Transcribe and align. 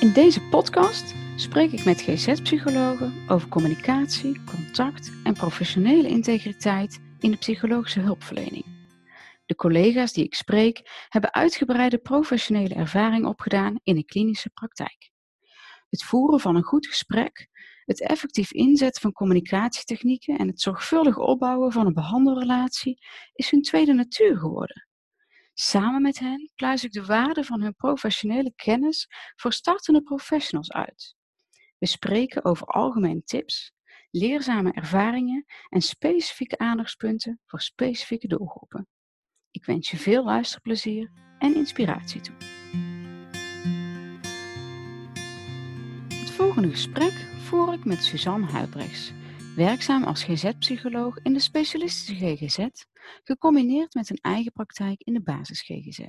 In 0.00 0.12
deze 0.12 0.40
podcast 0.40 1.14
spreek 1.36 1.72
ik 1.72 1.84
met 1.84 2.00
GZ-psychologen 2.00 3.12
over 3.28 3.48
communicatie, 3.48 4.44
contact 4.44 5.12
en 5.24 5.34
professionele 5.34 6.08
integriteit 6.08 7.00
in 7.20 7.30
de 7.30 7.36
psychologische 7.36 8.00
hulpverlening. 8.00 8.64
De 9.46 9.54
collega's 9.54 10.12
die 10.12 10.24
ik 10.24 10.34
spreek 10.34 11.06
hebben 11.08 11.34
uitgebreide 11.34 11.98
professionele 11.98 12.74
ervaring 12.74 13.26
opgedaan 13.26 13.80
in 13.82 13.94
de 13.94 14.04
klinische 14.04 14.50
praktijk. 14.50 15.10
Het 15.88 16.04
voeren 16.04 16.40
van 16.40 16.56
een 16.56 16.62
goed 16.62 16.86
gesprek, 16.86 17.48
het 17.84 18.00
effectief 18.00 18.52
inzetten 18.52 19.02
van 19.02 19.12
communicatietechnieken 19.12 20.38
en 20.38 20.46
het 20.46 20.60
zorgvuldig 20.60 21.16
opbouwen 21.18 21.72
van 21.72 21.86
een 21.86 21.94
behandelrelatie 21.94 22.98
is 23.32 23.50
hun 23.50 23.62
tweede 23.62 23.92
natuur 23.92 24.38
geworden. 24.38 24.87
Samen 25.60 26.02
met 26.02 26.18
hen 26.18 26.50
pluis 26.54 26.84
ik 26.84 26.92
de 26.92 27.04
waarde 27.04 27.44
van 27.44 27.60
hun 27.60 27.74
professionele 27.74 28.52
kennis 28.56 29.06
voor 29.36 29.52
startende 29.52 30.02
professionals 30.02 30.72
uit. 30.72 31.16
We 31.78 31.86
spreken 31.86 32.44
over 32.44 32.66
algemene 32.66 33.22
tips, 33.22 33.72
leerzame 34.10 34.72
ervaringen 34.72 35.44
en 35.68 35.80
specifieke 35.80 36.58
aandachtspunten 36.58 37.40
voor 37.44 37.60
specifieke 37.60 38.26
doelgroepen. 38.26 38.88
Ik 39.50 39.64
wens 39.64 39.90
je 39.90 39.96
veel 39.96 40.24
luisterplezier 40.24 41.12
en 41.38 41.54
inspiratie 41.54 42.20
toe. 42.20 42.34
Het 46.14 46.30
volgende 46.30 46.70
gesprek 46.70 47.26
voer 47.38 47.72
ik 47.72 47.84
met 47.84 48.04
Suzanne 48.04 48.46
Huibrechts, 48.46 49.12
werkzaam 49.58 50.04
als 50.04 50.24
GZ-psycholoog 50.24 51.18
in 51.22 51.32
de 51.32 51.40
specialistische 51.40 52.14
GGZ, 52.14 52.68
gecombineerd 53.24 53.94
met 53.94 54.10
een 54.10 54.18
eigen 54.20 54.52
praktijk 54.52 55.00
in 55.02 55.12
de 55.12 55.22
basis 55.22 55.62
GGZ. 55.62 56.06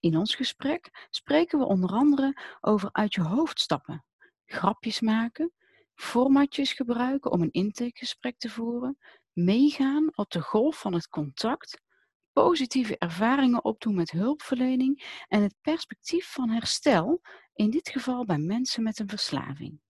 In 0.00 0.16
ons 0.16 0.34
gesprek 0.34 1.06
spreken 1.10 1.58
we 1.58 1.64
onder 1.64 1.90
andere 1.90 2.42
over 2.60 2.88
uit 2.92 3.14
je 3.14 3.20
hoofd 3.20 3.60
stappen, 3.60 4.04
grapjes 4.44 5.00
maken, 5.00 5.52
formatjes 5.94 6.72
gebruiken 6.72 7.30
om 7.30 7.42
een 7.42 7.50
intakegesprek 7.50 8.38
te 8.38 8.50
voeren, 8.50 8.98
meegaan 9.32 10.16
op 10.16 10.30
de 10.30 10.40
golf 10.40 10.80
van 10.80 10.94
het 10.94 11.08
contact, 11.08 11.80
positieve 12.32 12.98
ervaringen 12.98 13.64
opdoen 13.64 13.94
met 13.94 14.10
hulpverlening 14.10 15.22
en 15.28 15.42
het 15.42 15.54
perspectief 15.60 16.32
van 16.32 16.50
herstel, 16.50 17.20
in 17.54 17.70
dit 17.70 17.88
geval 17.88 18.24
bij 18.24 18.38
mensen 18.38 18.82
met 18.82 18.98
een 18.98 19.08
verslaving. 19.08 19.80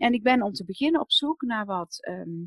En 0.00 0.12
ik 0.12 0.22
ben 0.22 0.42
om 0.42 0.52
te 0.52 0.64
beginnen 0.64 1.00
op 1.00 1.12
zoek 1.12 1.42
naar 1.42 1.66
wat 1.66 1.98
ehm, 2.00 2.44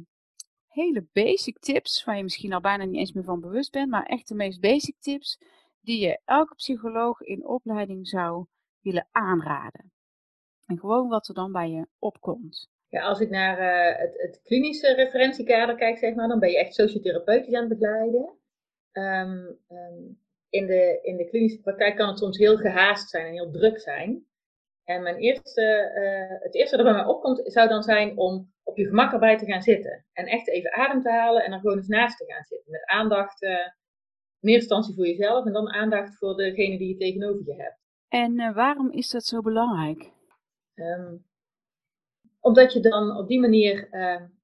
hele 0.67 1.07
basic 1.13 1.59
tips, 1.59 2.03
waar 2.03 2.17
je 2.17 2.23
misschien 2.23 2.53
al 2.53 2.61
bijna 2.61 2.83
niet 2.83 2.99
eens 2.99 3.11
meer 3.11 3.23
van 3.23 3.39
bewust 3.39 3.71
bent, 3.71 3.89
maar 3.89 4.05
echt 4.05 4.27
de 4.27 4.35
meest 4.35 4.59
basic 4.59 4.95
tips 4.99 5.39
die 5.81 5.99
je 5.99 6.19
elke 6.25 6.55
psycholoog 6.55 7.21
in 7.21 7.45
opleiding 7.45 8.07
zou 8.07 8.45
willen 8.81 9.07
aanraden. 9.11 9.91
En 10.65 10.79
gewoon 10.79 11.07
wat 11.07 11.27
er 11.27 11.33
dan 11.33 11.51
bij 11.51 11.69
je 11.69 11.87
opkomt. 11.99 12.69
Ja, 12.87 13.01
als 13.01 13.19
ik 13.19 13.29
naar 13.29 13.59
uh, 13.59 13.99
het, 13.99 14.21
het, 14.21 14.41
klinische 14.43 14.93
referentiekader 14.93 15.75
kijk, 15.75 15.97
zeg 15.97 16.15
maar, 16.15 16.27
dan 16.27 16.39
ben 16.39 16.49
je 16.49 16.57
echt 16.57 16.73
sociotherapeutisch 16.73 17.53
aan 17.53 17.69
het 17.69 17.79
begeleiden. 17.79 18.37
Um, 18.91 19.59
um, 19.69 20.21
in, 20.49 20.65
de, 20.65 20.99
in 21.01 21.17
de 21.17 21.29
klinische 21.29 21.61
praktijk 21.61 21.95
kan 21.95 22.07
het 22.07 22.17
soms 22.17 22.37
heel 22.37 22.57
gehaast 22.57 23.09
zijn 23.09 23.25
en 23.25 23.33
heel 23.33 23.51
druk 23.51 23.79
zijn. 23.79 24.25
En 24.83 25.03
mijn 25.03 25.15
eerste, 25.15 25.91
uh, 25.95 26.43
het 26.43 26.55
eerste 26.55 26.75
dat 26.75 26.85
bij 26.85 26.93
mij 26.93 27.05
opkomt, 27.05 27.41
zou 27.43 27.69
dan 27.69 27.83
zijn 27.83 28.17
om 28.17 28.51
op 28.63 28.77
je 28.77 28.85
gemak 28.85 29.13
erbij 29.13 29.37
te 29.37 29.45
gaan 29.45 29.61
zitten. 29.61 30.05
En 30.13 30.25
echt 30.25 30.49
even 30.49 30.73
adem 30.73 31.01
te 31.01 31.11
halen 31.11 31.43
en 31.43 31.51
er 31.51 31.59
gewoon 31.59 31.77
eens 31.77 31.87
naast 31.87 32.17
te 32.17 32.25
gaan 32.25 32.43
zitten. 32.43 32.71
Met 32.71 32.85
aandacht, 32.85 33.41
uh, 33.41 33.49
in 33.49 34.49
eerste 34.49 34.75
instantie 34.75 34.95
voor 34.95 35.07
jezelf 35.07 35.45
en 35.45 35.53
dan 35.53 35.71
aandacht 35.71 36.17
voor 36.17 36.35
degene 36.35 36.77
die 36.77 36.87
je 36.87 36.97
tegenover 36.97 37.45
je 37.45 37.61
hebt. 37.61 37.77
En 38.07 38.39
uh, 38.39 38.55
waarom 38.55 38.91
is 38.91 39.09
dat 39.09 39.23
zo 39.23 39.41
belangrijk? 39.41 40.11
Um, 40.75 41.25
omdat 42.39 42.73
je 42.73 42.79
dan 42.79 43.17
op 43.17 43.27
die 43.27 43.39
manier, 43.39 43.87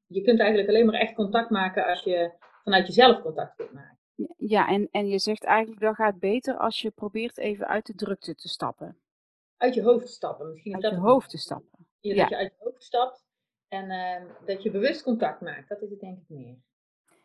je 0.08 0.22
kunt 0.22 0.40
eigenlijk 0.40 0.70
alleen 0.70 0.86
maar 0.86 1.00
echt 1.00 1.14
contact 1.14 1.50
maken 1.50 1.86
als 1.86 2.04
je 2.04 2.32
vanuit 2.64 2.88
jezelf 2.88 3.22
contact 3.22 3.56
kunt 3.56 3.72
maken. 3.72 3.98
Ja, 4.38 4.68
en, 4.68 4.88
en 4.92 5.08
je 5.08 5.20
zegt 5.20 5.44
eigenlijk 5.44 5.82
dat 5.82 5.96
gaat 5.96 6.20
beter 6.20 6.58
als 6.58 6.82
je 6.82 6.92
probeert 6.92 7.38
even 7.38 7.68
uit 7.68 7.86
de 7.86 7.96
drukte 7.96 8.36
te 8.36 8.48
stappen 8.48 8.98
uit 9.60 9.74
je 9.74 9.82
hoofd 9.82 10.10
stappen. 10.10 10.50
Misschien 10.50 10.84
uit 10.84 10.94
je 10.94 11.00
hoofd 11.00 11.30
te 11.30 11.38
stappen. 11.38 11.88
Ja, 12.00 12.16
Dat 12.16 12.30
je 12.30 12.36
uit 12.36 12.54
je 12.58 12.64
hoofd 12.64 12.84
stapt 12.84 13.26
en 13.68 13.86
uh, 13.92 14.46
dat 14.46 14.64
je 14.64 14.72
bewust 14.72 15.04
contact 15.04 15.42
maakt. 15.42 15.70
Dat 15.70 15.82
is 15.82 15.90
het 15.90 16.00
denk 16.00 16.18
ik 16.18 16.30
meer. 16.30 16.58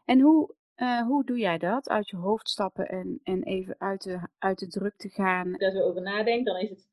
En 0.05 0.21
hoe, 0.21 0.55
uh, 0.77 1.03
hoe 1.07 1.25
doe 1.25 1.39
jij 1.39 1.59
dat? 1.59 1.89
Uit 1.89 2.09
je 2.09 2.17
hoofd 2.17 2.49
stappen 2.49 2.89
en, 2.89 3.21
en 3.23 3.43
even 3.43 3.75
uit 3.79 4.03
de, 4.03 4.29
uit 4.39 4.59
de 4.59 4.69
druk 4.69 4.97
te 4.97 5.09
gaan? 5.09 5.57
Als 5.57 5.75
zo 5.75 5.81
over 5.81 6.03
nadenk, 6.03 6.47
dan 6.47 6.57
is 6.57 6.71
het 6.71 6.89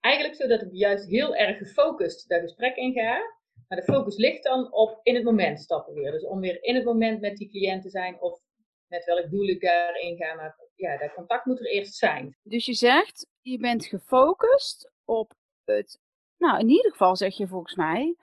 eigenlijk 0.00 0.36
zo 0.36 0.46
dat 0.46 0.62
ik 0.62 0.72
juist 0.72 1.06
heel 1.06 1.34
erg 1.34 1.58
gefocust 1.58 2.28
dat 2.28 2.40
gesprek 2.40 2.76
in 2.76 2.92
ga. 2.92 3.38
Maar 3.68 3.78
de 3.78 3.92
focus 3.92 4.16
ligt 4.16 4.42
dan 4.42 4.72
op 4.72 5.00
in 5.02 5.14
het 5.14 5.24
moment 5.24 5.60
stappen 5.60 5.94
weer. 5.94 6.10
Dus 6.10 6.24
om 6.24 6.40
weer 6.40 6.62
in 6.62 6.74
het 6.74 6.84
moment 6.84 7.20
met 7.20 7.36
die 7.36 7.48
cliënt 7.48 7.82
te 7.82 7.90
zijn 7.90 8.20
of 8.20 8.40
met 8.86 9.04
welk 9.04 9.30
doel 9.30 9.48
ik 9.48 9.60
daarin 9.60 10.16
ga. 10.16 10.34
Maar 10.34 10.56
ja, 10.74 10.98
dat 10.98 11.14
contact 11.14 11.44
moet 11.44 11.60
er 11.60 11.70
eerst 11.70 11.94
zijn. 11.94 12.36
Dus 12.42 12.66
je 12.66 12.74
zegt, 12.74 13.26
je 13.42 13.58
bent 13.58 13.86
gefocust 13.86 14.90
op 15.04 15.34
het, 15.64 16.00
nou 16.36 16.58
in 16.58 16.68
ieder 16.68 16.90
geval 16.90 17.16
zeg 17.16 17.36
je 17.36 17.48
volgens 17.48 17.74
mij, 17.74 18.16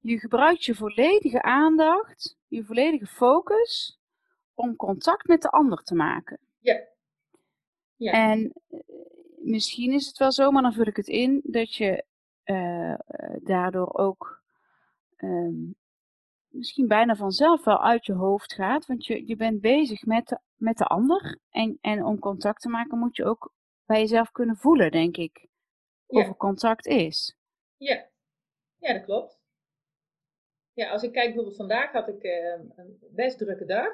je 0.00 0.18
gebruikt 0.18 0.64
je 0.64 0.74
volledige 0.74 1.42
aandacht, 1.42 2.38
je 2.48 2.64
volledige 2.64 3.06
focus 3.06 3.98
om 4.54 4.76
contact 4.76 5.26
met 5.26 5.42
de 5.42 5.50
ander 5.50 5.82
te 5.82 5.94
maken. 5.94 6.38
Ja. 6.58 6.80
ja. 7.96 8.12
En 8.12 8.52
eh, 8.68 8.78
misschien 9.36 9.92
is 9.92 10.06
het 10.06 10.18
wel 10.18 10.32
zo, 10.32 10.50
maar 10.50 10.62
dan 10.62 10.72
vul 10.72 10.86
ik 10.86 10.96
het 10.96 11.08
in, 11.08 11.40
dat 11.44 11.74
je 11.74 12.04
uh, 12.44 12.94
daardoor 13.42 13.94
ook 13.94 14.42
um, 15.16 15.74
misschien 16.48 16.86
bijna 16.86 17.16
vanzelf 17.16 17.64
wel 17.64 17.82
uit 17.82 18.06
je 18.06 18.12
hoofd 18.12 18.52
gaat. 18.52 18.86
Want 18.86 19.06
je, 19.06 19.26
je 19.26 19.36
bent 19.36 19.60
bezig 19.60 20.04
met 20.04 20.28
de, 20.28 20.38
met 20.56 20.78
de 20.78 20.84
ander. 20.84 21.38
En, 21.50 21.78
en 21.80 22.04
om 22.04 22.18
contact 22.18 22.60
te 22.60 22.68
maken 22.68 22.98
moet 22.98 23.16
je 23.16 23.24
ook 23.24 23.52
bij 23.90 24.00
jezelf 24.00 24.30
kunnen 24.30 24.56
voelen, 24.56 24.90
denk 24.90 25.16
ik. 25.16 25.48
Of 26.06 26.26
er 26.26 26.36
contact 26.36 26.86
is. 26.86 27.36
Ja. 27.76 28.08
ja, 28.76 28.92
dat 28.92 29.04
klopt. 29.04 29.40
Ja, 30.72 30.90
als 30.90 31.02
ik 31.02 31.12
kijk 31.12 31.26
bijvoorbeeld 31.26 31.56
vandaag 31.56 31.92
had 31.92 32.08
ik 32.08 32.22
uh, 32.22 32.52
een 32.76 32.98
best 33.10 33.38
drukke 33.38 33.64
dag. 33.64 33.92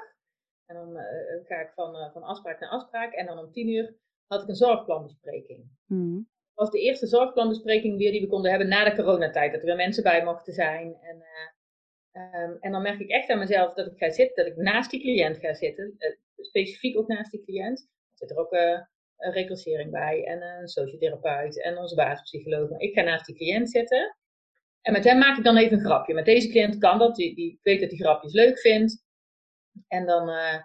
En 0.65 0.75
dan 0.75 0.89
uh, 0.97 1.45
ga 1.45 1.55
ik 1.55 1.71
van, 1.75 1.95
uh, 1.95 2.11
van 2.11 2.23
afspraak 2.23 2.59
naar 2.59 2.69
afspraak. 2.69 3.13
En 3.13 3.25
dan 3.25 3.39
om 3.39 3.51
tien 3.51 3.69
uur 3.69 3.95
had 4.27 4.41
ik 4.41 4.47
een 4.47 4.55
zorgplanbespreking. 4.55 5.69
Mm. 5.85 6.15
Dat 6.53 6.65
was 6.65 6.71
de 6.71 6.81
eerste 6.81 7.07
zorgplanbespreking 7.07 7.97
weer 7.97 8.11
die 8.11 8.21
we 8.21 8.27
konden 8.27 8.49
hebben 8.49 8.67
na 8.67 8.83
de 8.83 8.95
coronatijd. 8.95 9.51
Dat 9.51 9.61
er 9.61 9.67
weer 9.67 9.75
mensen 9.75 10.03
bij 10.03 10.23
mochten 10.23 10.53
zijn. 10.53 10.97
En 11.01 11.25
Um, 12.33 12.57
en 12.59 12.71
dan 12.71 12.81
merk 12.81 12.99
ik 12.99 13.09
echt 13.09 13.29
aan 13.29 13.39
mezelf 13.39 13.73
dat 13.73 13.87
ik 13.87 13.97
ga 13.97 14.11
zitten, 14.11 14.43
dat 14.43 14.53
ik 14.53 14.59
naast 14.59 14.91
die 14.91 15.01
cliënt 15.01 15.37
ga 15.37 15.53
zitten. 15.53 15.97
Specifiek 16.37 16.97
ook 16.97 17.07
naast 17.07 17.31
die 17.31 17.43
cliënt. 17.43 17.79
Er 17.79 18.17
zit 18.17 18.31
er 18.31 18.37
ook 18.37 18.51
een 19.17 19.31
reclassering 19.31 19.91
bij 19.91 20.25
en 20.25 20.41
een 20.41 20.67
sociotherapeut 20.67 21.63
en 21.63 21.77
onze 21.77 21.95
basispsycholoog. 21.95 22.69
Ik 22.69 22.93
ga 22.93 23.01
naast 23.01 23.25
die 23.25 23.35
cliënt 23.35 23.69
zitten. 23.69 24.17
En 24.81 24.93
met 24.93 25.03
hem 25.03 25.17
maak 25.17 25.37
ik 25.37 25.43
dan 25.43 25.57
even 25.57 25.77
een 25.77 25.85
grapje. 25.85 26.13
Met 26.13 26.25
deze 26.25 26.49
cliënt 26.49 26.77
kan 26.77 26.99
dat. 26.99 27.15
Die, 27.15 27.35
die 27.35 27.59
weet 27.63 27.79
dat 27.79 27.89
hij 27.89 27.99
grapjes 27.99 28.33
leuk 28.33 28.59
vindt. 28.59 29.05
En 29.87 30.05
dan, 30.05 30.29
uh, 30.29 30.61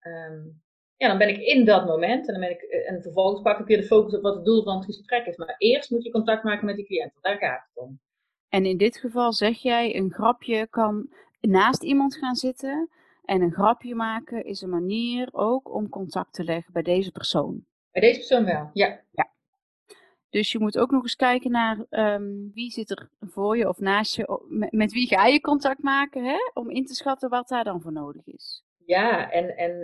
um, 0.00 0.62
ja, 0.96 1.08
dan 1.08 1.18
ben 1.18 1.28
ik 1.28 1.38
in 1.38 1.64
dat 1.64 1.86
moment. 1.86 2.26
En, 2.26 2.32
dan 2.32 2.40
ben 2.40 2.50
ik, 2.50 2.60
en 2.60 3.02
vervolgens 3.02 3.42
pak 3.42 3.58
ik 3.58 3.66
weer 3.66 3.80
de 3.80 3.86
focus 3.86 4.14
op 4.14 4.22
wat 4.22 4.34
het 4.34 4.44
doel 4.44 4.62
van 4.62 4.76
het 4.76 4.84
gesprek 4.84 5.26
is. 5.26 5.36
Maar 5.36 5.54
eerst 5.58 5.90
moet 5.90 6.04
je 6.04 6.10
contact 6.10 6.42
maken 6.42 6.66
met 6.66 6.76
die 6.76 6.86
cliënt. 6.86 7.12
Want 7.12 7.24
daar 7.24 7.48
gaat 7.48 7.66
het 7.68 7.84
om. 7.84 8.00
En 8.48 8.66
in 8.66 8.76
dit 8.76 8.96
geval 8.96 9.32
zeg 9.32 9.58
jij, 9.58 9.96
een 9.96 10.12
grapje 10.12 10.66
kan 10.66 11.12
naast 11.40 11.82
iemand 11.82 12.16
gaan 12.16 12.34
zitten. 12.34 12.90
En 13.24 13.40
een 13.40 13.52
grapje 13.52 13.94
maken 13.94 14.44
is 14.44 14.62
een 14.62 14.70
manier 14.70 15.28
ook 15.32 15.74
om 15.74 15.88
contact 15.88 16.32
te 16.32 16.44
leggen 16.44 16.72
bij 16.72 16.82
deze 16.82 17.12
persoon. 17.12 17.66
Bij 17.90 18.02
deze 18.02 18.18
persoon 18.18 18.44
wel, 18.44 18.70
ja. 18.72 19.04
ja. 19.10 19.32
Dus 20.30 20.52
je 20.52 20.58
moet 20.58 20.78
ook 20.78 20.90
nog 20.90 21.02
eens 21.02 21.16
kijken 21.16 21.50
naar 21.50 21.86
um, 21.90 22.50
wie 22.54 22.70
zit 22.70 22.90
er 22.90 23.10
voor 23.20 23.56
je 23.56 23.68
of 23.68 23.78
naast 23.78 24.16
je, 24.16 24.40
met, 24.48 24.72
met, 24.72 24.92
wie 24.92 25.06
ga 25.06 25.26
je 25.26 25.40
contact 25.40 25.82
maken, 25.82 26.24
hè? 26.24 26.38
om 26.54 26.70
in 26.70 26.86
te 26.86 26.94
schatten 26.94 27.28
wat 27.28 27.48
daar 27.48 27.64
dan 27.64 27.80
voor 27.80 27.92
nodig 27.92 28.26
is. 28.26 28.64
Ja, 28.86 29.30
en, 29.30 29.56
en 29.56 29.82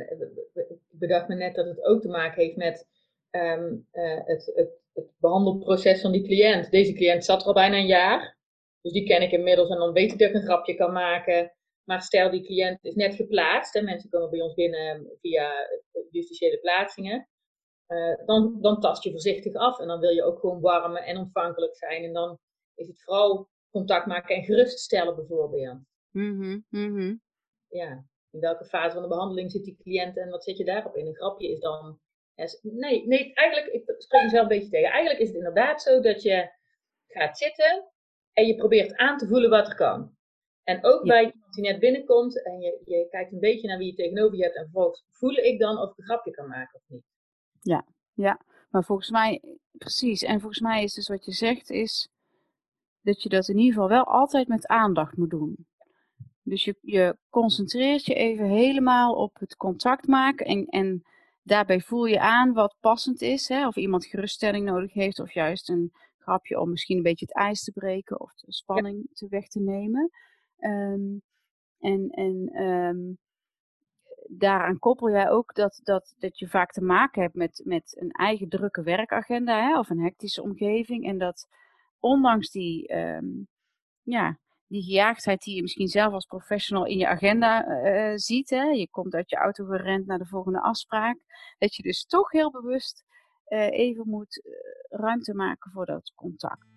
ik 0.54 0.78
bedacht 0.90 1.28
me 1.28 1.34
net 1.34 1.54
dat 1.54 1.66
het 1.66 1.84
ook 1.84 2.00
te 2.00 2.08
maken 2.08 2.42
heeft 2.42 2.56
met 2.56 2.86
um, 3.30 3.86
uh, 3.92 4.20
het, 4.24 4.52
het, 4.54 4.70
het 4.92 5.10
behandelproces 5.18 6.00
van 6.00 6.12
die 6.12 6.24
cliënt. 6.24 6.70
Deze 6.70 6.92
cliënt 6.92 7.24
zat 7.24 7.40
er 7.40 7.46
al 7.46 7.52
bijna 7.52 7.76
een 7.76 7.86
jaar. 7.86 8.36
Dus 8.80 8.92
die 8.92 9.06
ken 9.06 9.22
ik 9.22 9.30
inmiddels 9.30 9.70
en 9.70 9.78
dan 9.78 9.92
weet 9.92 10.12
ik 10.12 10.18
dat 10.18 10.28
ik 10.28 10.34
een 10.34 10.42
grapje 10.42 10.74
kan 10.74 10.92
maken. 10.92 11.52
Maar 11.84 12.02
stel 12.02 12.30
die 12.30 12.44
cliënt 12.44 12.78
is 12.84 12.94
net 12.94 13.14
geplaatst 13.14 13.74
en 13.74 13.84
mensen 13.84 14.10
komen 14.10 14.30
bij 14.30 14.40
ons 14.40 14.54
binnen 14.54 15.10
via 15.20 15.52
justitiële 16.10 16.58
plaatsingen. 16.58 17.28
Uh, 17.88 18.26
dan, 18.26 18.58
dan 18.60 18.80
tast 18.80 19.02
je 19.02 19.10
voorzichtig 19.10 19.54
af 19.54 19.78
en 19.78 19.86
dan 19.86 20.00
wil 20.00 20.10
je 20.10 20.24
ook 20.24 20.38
gewoon 20.38 20.60
warm 20.60 20.96
en 20.96 21.16
ontvankelijk 21.16 21.76
zijn. 21.76 22.04
En 22.04 22.12
dan 22.12 22.38
is 22.74 22.86
het 22.86 23.02
vooral 23.02 23.48
contact 23.70 24.06
maken 24.06 24.36
en 24.36 24.44
geruststellen 24.44 25.16
bijvoorbeeld. 25.16 25.78
Mm 26.10 26.64
-hmm, 26.70 27.22
Ja, 27.68 28.04
in 28.30 28.40
welke 28.40 28.64
fase 28.64 28.92
van 28.92 29.02
de 29.02 29.08
behandeling 29.08 29.50
zit 29.50 29.64
die 29.64 29.76
cliënt 29.82 30.16
en 30.16 30.30
wat 30.30 30.44
zet 30.44 30.56
je 30.56 30.64
daarop 30.64 30.96
in. 30.96 31.06
Een 31.06 31.14
grapje 31.14 31.48
is 31.48 31.60
dan. 31.60 31.98
Nee, 32.62 33.06
nee, 33.06 33.32
eigenlijk, 33.34 33.72
ik 33.72 33.94
spreek 33.98 34.22
mezelf 34.22 34.42
een 34.42 34.48
beetje 34.48 34.70
tegen. 34.70 34.90
Eigenlijk 34.90 35.20
is 35.20 35.28
het 35.28 35.36
inderdaad 35.36 35.82
zo 35.82 36.00
dat 36.00 36.22
je 36.22 36.50
gaat 37.06 37.38
zitten 37.38 37.84
en 38.32 38.46
je 38.46 38.54
probeert 38.54 38.96
aan 38.96 39.18
te 39.18 39.26
voelen 39.26 39.50
wat 39.50 39.68
er 39.68 39.74
kan. 39.74 40.16
En 40.62 40.84
ook 40.84 41.04
bij 41.04 41.32
iemand 41.32 41.54
die 41.54 41.64
net 41.64 41.78
binnenkomt 41.78 42.44
en 42.44 42.60
je, 42.60 42.80
je 42.84 43.06
kijkt 43.10 43.32
een 43.32 43.40
beetje 43.40 43.68
naar 43.68 43.78
wie 43.78 43.86
je 43.86 43.94
tegenover 43.94 44.36
je 44.36 44.42
hebt 44.42 44.56
en 44.56 44.62
vervolgens 44.62 45.04
voel 45.10 45.36
ik 45.36 45.58
dan 45.58 45.78
of 45.78 45.90
ik 45.90 45.98
een 45.98 46.04
grapje 46.04 46.30
kan 46.30 46.48
maken 46.48 46.80
of 46.80 46.88
niet. 46.88 47.04
Ja, 47.64 47.84
ja. 48.12 48.40
Maar 48.70 48.84
volgens 48.84 49.10
mij, 49.10 49.42
precies. 49.72 50.22
En 50.22 50.40
volgens 50.40 50.60
mij 50.60 50.82
is 50.82 50.94
dus 50.94 51.08
wat 51.08 51.24
je 51.24 51.32
zegt, 51.32 51.70
is 51.70 52.08
dat 53.00 53.22
je 53.22 53.28
dat 53.28 53.48
in 53.48 53.58
ieder 53.58 53.72
geval 53.72 53.88
wel 53.88 54.04
altijd 54.04 54.48
met 54.48 54.66
aandacht 54.66 55.16
moet 55.16 55.30
doen. 55.30 55.66
Dus 56.42 56.64
je, 56.64 56.76
je 56.80 57.16
concentreert 57.30 58.04
je 58.04 58.14
even 58.14 58.46
helemaal 58.46 59.14
op 59.14 59.38
het 59.38 59.56
contact 59.56 60.06
maken 60.06 60.46
en, 60.46 60.66
en 60.66 61.02
daarbij 61.42 61.80
voel 61.80 62.04
je 62.04 62.20
aan 62.20 62.52
wat 62.52 62.76
passend 62.80 63.22
is. 63.22 63.48
Hè? 63.48 63.66
Of 63.66 63.76
iemand 63.76 64.06
geruststelling 64.06 64.64
nodig 64.64 64.92
heeft 64.92 65.20
of 65.20 65.32
juist 65.32 65.68
een 65.68 65.92
grapje 66.18 66.60
om 66.60 66.70
misschien 66.70 66.96
een 66.96 67.02
beetje 67.02 67.26
het 67.26 67.36
ijs 67.36 67.64
te 67.64 67.72
breken 67.72 68.20
of 68.20 68.34
de 68.34 68.52
spanning 68.52 69.08
te 69.12 69.28
weg 69.28 69.48
te 69.48 69.60
nemen. 69.60 70.10
Um, 70.58 71.22
en 71.78 72.10
en 72.10 72.62
um, 72.62 73.18
daaraan 74.38 74.78
koppel 74.78 75.10
jij 75.10 75.30
ook 75.30 75.54
dat, 75.54 75.80
dat, 75.82 76.14
dat 76.18 76.38
je 76.38 76.48
vaak 76.48 76.72
te 76.72 76.82
maken 76.82 77.22
hebt 77.22 77.34
met, 77.34 77.62
met 77.64 77.96
een 78.00 78.10
eigen 78.10 78.48
drukke 78.48 78.82
werkagenda 78.82 79.62
hè, 79.62 79.78
of 79.78 79.90
een 79.90 80.02
hectische 80.02 80.42
omgeving. 80.42 81.06
En 81.06 81.18
dat 81.18 81.48
ondanks 81.98 82.50
die, 82.50 82.96
um, 82.96 83.48
ja, 84.02 84.38
die 84.66 84.82
gejaagdheid 84.82 85.42
die 85.42 85.54
je 85.54 85.62
misschien 85.62 85.88
zelf 85.88 86.12
als 86.12 86.26
professional 86.26 86.86
in 86.86 86.98
je 86.98 87.08
agenda 87.08 87.66
uh, 87.66 88.12
ziet, 88.16 88.50
hè, 88.50 88.62
je 88.62 88.88
komt 88.90 89.14
uit 89.14 89.30
je 89.30 89.36
auto 89.36 89.64
gerend 89.64 90.06
naar 90.06 90.18
de 90.18 90.26
volgende 90.26 90.60
afspraak, 90.60 91.18
dat 91.58 91.74
je 91.74 91.82
dus 91.82 92.06
toch 92.06 92.30
heel 92.30 92.50
bewust 92.50 93.04
uh, 93.48 93.70
even 93.70 94.08
moet 94.08 94.42
ruimte 94.88 95.34
maken 95.34 95.70
voor 95.70 95.86
dat 95.86 96.12
contact. 96.14 96.73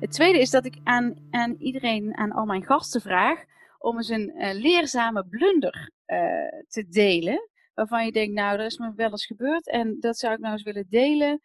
Het 0.00 0.12
tweede 0.12 0.38
is 0.38 0.50
dat 0.50 0.64
ik 0.64 0.78
aan, 0.84 1.14
aan 1.30 1.56
iedereen, 1.58 2.16
aan 2.16 2.32
al 2.32 2.44
mijn 2.44 2.64
gasten 2.64 3.00
vraag 3.00 3.44
om 3.78 3.96
eens 3.96 4.08
een 4.08 4.32
uh, 4.36 4.52
leerzame 4.52 5.26
blunder 5.26 5.90
uh, 6.06 6.62
te 6.68 6.88
delen. 6.88 7.48
Waarvan 7.74 8.04
je 8.04 8.12
denkt, 8.12 8.34
nou, 8.34 8.56
dat 8.56 8.66
is 8.66 8.78
me 8.78 8.92
wel 8.96 9.10
eens 9.10 9.26
gebeurd 9.26 9.68
en 9.68 9.96
dat 10.00 10.18
zou 10.18 10.34
ik 10.34 10.38
nou 10.38 10.52
eens 10.52 10.62
willen 10.62 10.86
delen, 10.88 11.40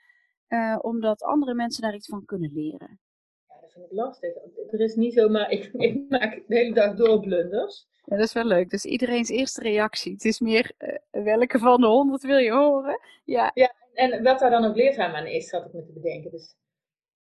uh, 0.47 0.77
omdat 0.81 1.23
andere 1.23 1.53
mensen 1.53 1.81
daar 1.81 1.95
iets 1.95 2.07
van 2.07 2.25
kunnen 2.25 2.53
leren. 2.53 2.99
Ja, 3.47 3.61
dat 3.61 3.71
vind 3.71 3.85
ik 3.85 3.91
lastig. 3.91 4.33
Er 4.71 4.79
is 4.79 4.95
niet 4.95 5.13
zomaar, 5.13 5.51
ik, 5.57 5.65
ik 5.73 6.09
maak 6.09 6.43
de 6.47 6.55
hele 6.55 6.73
dag 6.73 6.95
door 6.95 7.19
blunders. 7.19 7.87
Ja, 8.05 8.15
dat 8.15 8.25
is 8.25 8.33
wel 8.33 8.45
leuk. 8.45 8.69
Dus 8.69 8.85
iedereen's 8.85 9.29
eerste 9.29 9.61
reactie. 9.61 10.13
Het 10.13 10.25
is 10.25 10.39
meer, 10.39 10.71
welke 11.11 11.59
van 11.59 11.81
de 11.81 11.87
honderd 11.87 12.23
wil 12.23 12.37
je 12.37 12.51
horen? 12.51 12.99
Ja. 13.23 13.51
ja, 13.53 13.73
en 13.93 14.23
wat 14.23 14.39
daar 14.39 14.49
dan 14.49 14.65
ook 14.65 14.75
leerzaam 14.75 15.13
aan 15.13 15.27
is, 15.27 15.51
had 15.51 15.65
ik 15.65 15.73
me 15.73 15.85
te 15.85 15.93
bedenken. 15.93 16.31
Dus, 16.31 16.55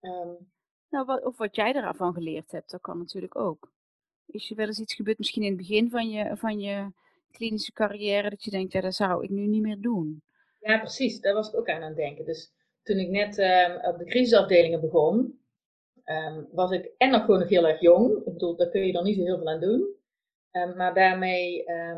um, 0.02 0.52
nou, 0.94 1.06
wat, 1.06 1.24
of 1.24 1.38
wat 1.38 1.56
jij 1.56 1.74
ervan 1.74 2.14
geleerd 2.14 2.52
hebt, 2.52 2.72
dat 2.72 2.82
kan 2.82 2.98
natuurlijk 2.98 3.36
ook. 3.36 3.72
Is 4.26 4.48
je 4.48 4.56
wel 4.56 4.68
eens 4.68 4.80
iets 4.80 4.96
gebeurd, 4.96 5.18
misschien 5.18 5.44
in 5.44 5.48
het 5.48 5.58
begin 5.58 5.90
van 5.90 6.10
je, 6.10 6.38
van 6.38 6.60
je 6.60 6.92
klinische 7.32 7.72
carrière, 7.72 8.30
dat 8.30 8.44
je 8.44 8.52
denkt, 8.52 8.72
ja, 8.72 8.82
dat 8.82 8.94
zou 8.94 9.24
ik 9.24 9.30
nu 9.30 9.48
niet 9.48 9.62
meer 9.62 9.82
doen? 9.82 10.22
Ja, 10.60 10.80
precies. 10.80 11.20
Daar 11.20 11.34
was 11.34 11.50
ik 11.50 11.56
ook 11.56 11.70
aan 11.70 11.82
aan 11.82 11.88
het 11.88 11.96
denken. 11.96 12.26
Dus 12.26 12.52
toen 12.84 12.98
ik 12.98 13.10
net 13.10 13.38
um, 13.38 13.86
op 13.86 13.98
de 13.98 14.06
crisisafdelingen 14.06 14.82
begon, 14.82 15.40
um, 16.06 16.48
was 16.52 16.72
ik 16.72 16.92
en 16.98 17.10
nog 17.10 17.26
gewoon 17.26 17.48
heel 17.48 17.68
erg 17.68 17.82
jong. 17.82 18.18
Ik 18.18 18.34
bedoel, 18.34 18.56
daar 18.56 18.70
kun 18.70 18.86
je 18.86 18.92
dan 18.92 19.04
niet 19.04 19.16
zo 19.16 19.24
heel 19.24 19.38
veel 19.38 19.50
aan 19.50 19.60
doen. 19.60 19.96
Um, 20.52 20.76
maar 20.76 20.94
daarmee 20.94 21.64
uh, 21.68 21.98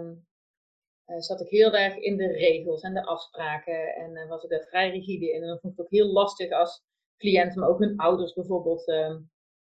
zat 1.18 1.41
ik 1.41 1.48
heel 1.48 1.74
erg 1.74 1.98
in 1.98 2.18
de 2.18 2.27
regels 2.27 2.81
en 2.81 2.94
de 2.94 3.06
afspraken 3.06 3.95
en 3.95 4.12
uh, 4.12 4.30
was 4.30 4.44
ik 4.44 4.50
daar 4.50 4.65
vrij 4.68 4.89
rigide 4.89 5.31
in. 5.31 5.41
En 5.41 5.48
dan 5.48 5.59
vond 5.59 5.74
ik 5.74 5.80
ook 5.80 5.91
heel 5.91 6.07
lastig 6.07 6.51
als 6.51 6.83
cliënten, 7.17 7.59
maar 7.59 7.69
ook 7.69 7.79
hun 7.79 7.97
ouders 7.97 8.33
bijvoorbeeld, 8.33 8.88
uh, 8.88 9.15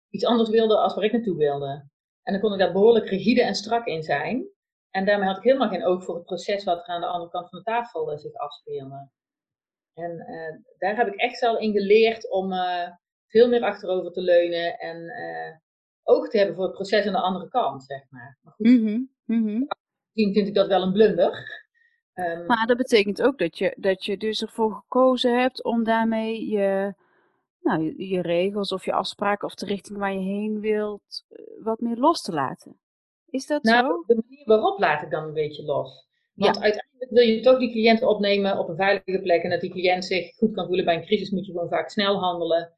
iets 0.09 0.25
anders 0.25 0.49
wilden 0.49 0.81
als 0.81 0.95
waar 0.95 1.03
ik 1.03 1.11
naartoe 1.11 1.37
wilde. 1.37 1.87
En 2.23 2.33
dan 2.33 2.41
kon 2.41 2.53
ik 2.53 2.59
daar 2.59 2.71
behoorlijk 2.71 3.09
rigide 3.09 3.41
en 3.41 3.55
strak 3.55 3.85
in 3.85 4.03
zijn. 4.03 4.47
En 4.89 5.05
daarmee 5.05 5.27
had 5.27 5.37
ik 5.37 5.43
helemaal 5.43 5.69
geen 5.69 5.85
oog 5.85 6.03
voor 6.03 6.15
het 6.15 6.25
proces 6.25 6.63
wat 6.63 6.77
er 6.77 6.93
aan 6.93 7.01
de 7.01 7.07
andere 7.07 7.31
kant 7.31 7.49
van 7.49 7.59
de 7.59 7.65
tafel 7.65 8.11
uh, 8.11 8.17
zich 8.17 8.33
afspeelde. 8.33 9.09
En 9.93 10.11
uh, 10.11 10.77
daar 10.77 10.95
heb 10.95 11.07
ik 11.07 11.15
echt 11.15 11.39
wel 11.39 11.59
in 11.59 11.71
geleerd 11.71 12.31
om 12.31 12.51
uh, 12.51 12.89
veel 13.27 13.49
meer 13.49 13.63
achterover 13.63 14.11
te 14.11 14.21
leunen 14.21 14.77
en 14.77 15.11
oog 16.03 16.29
te 16.29 16.37
hebben 16.37 16.55
voor 16.55 16.65
het 16.65 16.73
proces 16.73 17.05
aan 17.05 17.13
de 17.13 17.19
andere 17.19 17.47
kant, 17.47 17.83
zeg 17.83 18.05
maar. 18.09 18.37
Maar 18.41 18.53
goed, 18.53 18.67
mm 18.67 19.07
-hmm. 19.25 19.67
vind 20.13 20.47
ik 20.47 20.53
dat 20.53 20.67
wel 20.67 20.81
een 20.81 20.91
blunder. 20.91 21.61
Um, 22.13 22.45
maar 22.45 22.67
dat 22.67 22.77
betekent 22.77 23.21
ook 23.21 23.37
dat 23.37 23.57
je, 23.57 23.75
dat 23.77 24.05
je 24.05 24.17
dus 24.17 24.41
ervoor 24.41 24.73
gekozen 24.73 25.39
hebt 25.39 25.63
om 25.63 25.83
daarmee 25.83 26.47
je 26.47 26.93
nou, 27.63 27.83
je, 27.83 28.07
je, 28.07 28.21
regels 28.21 28.71
of 28.71 28.85
je 28.85 28.93
afspraken 28.93 29.47
of 29.47 29.55
de 29.55 29.65
richting 29.65 29.97
waar 29.97 30.13
je 30.13 30.19
heen 30.19 30.59
wilt 30.59 31.25
eh, 31.29 31.45
wat 31.59 31.79
meer 31.79 31.97
los 31.97 32.21
te 32.21 32.31
laten. 32.31 32.79
Is 33.29 33.47
dat 33.47 33.63
nou, 33.63 33.85
zo? 33.85 34.03
De 34.05 34.23
manier 34.27 34.45
waarop 34.45 34.79
laat 34.79 35.03
ik 35.03 35.11
dan 35.11 35.23
een 35.23 35.33
beetje 35.33 35.63
los. 35.63 36.07
Want 36.33 36.61
uiteindelijk 36.61 37.11
wil 37.11 37.23
je 37.23 37.39
toch 37.39 37.59
die 37.59 37.71
cliënt 37.71 38.01
opnemen 38.01 38.57
op 38.59 38.69
een 38.69 38.75
veilige 38.75 39.21
plek 39.21 39.43
en 39.43 39.49
dat 39.49 39.61
die 39.61 39.71
cliënt 39.71 40.05
zich 40.05 40.35
goed 40.35 40.53
kan 40.53 40.65
voelen. 40.65 40.85
Bij 40.85 40.95
een 40.95 41.05
crisis 41.05 41.29
moet 41.29 41.45
je 41.45 41.51
gewoon 41.51 41.69
vaak 41.69 41.89
snel 41.89 42.19
handelen. 42.19 42.73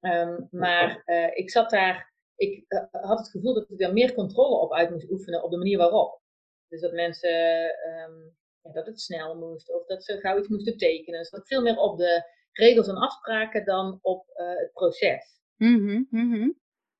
Um, 0.00 0.48
maar 0.50 1.02
uh, 1.06 1.36
ik 1.36 1.50
zat 1.50 1.70
daar, 1.70 2.12
ik 2.36 2.64
uh, 2.68 2.80
had 2.90 3.18
het 3.18 3.30
gevoel 3.30 3.54
dat 3.54 3.70
ik 3.70 3.78
daar 3.78 3.92
meer 3.92 4.14
controle 4.14 4.56
op 4.56 4.72
uit 4.72 4.90
moest 4.90 5.10
oefenen 5.10 5.42
op 5.42 5.50
de 5.50 5.56
manier 5.56 5.78
waarop. 5.78 6.20
Dus 6.68 6.80
dat 6.80 6.92
mensen, 6.92 7.62
um, 7.62 8.36
ja, 8.62 8.72
dat 8.72 8.86
het 8.86 9.00
snel 9.00 9.36
moest 9.36 9.72
of 9.72 9.86
dat 9.86 10.04
ze 10.04 10.20
gauw 10.20 10.38
iets 10.38 10.48
moesten 10.48 10.76
tekenen. 10.76 11.20
Dus 11.20 11.30
dat 11.30 11.40
ik 11.40 11.46
veel 11.46 11.62
meer 11.62 11.78
op 11.78 11.98
de 11.98 12.24
regels 12.54 12.88
en 12.88 12.96
afspraken 12.96 13.64
dan 13.64 13.98
op 14.02 14.26
uh, 14.36 14.58
het 14.58 14.72
proces. 14.72 15.42
Mm 15.56 16.06
-hmm, 16.10 16.56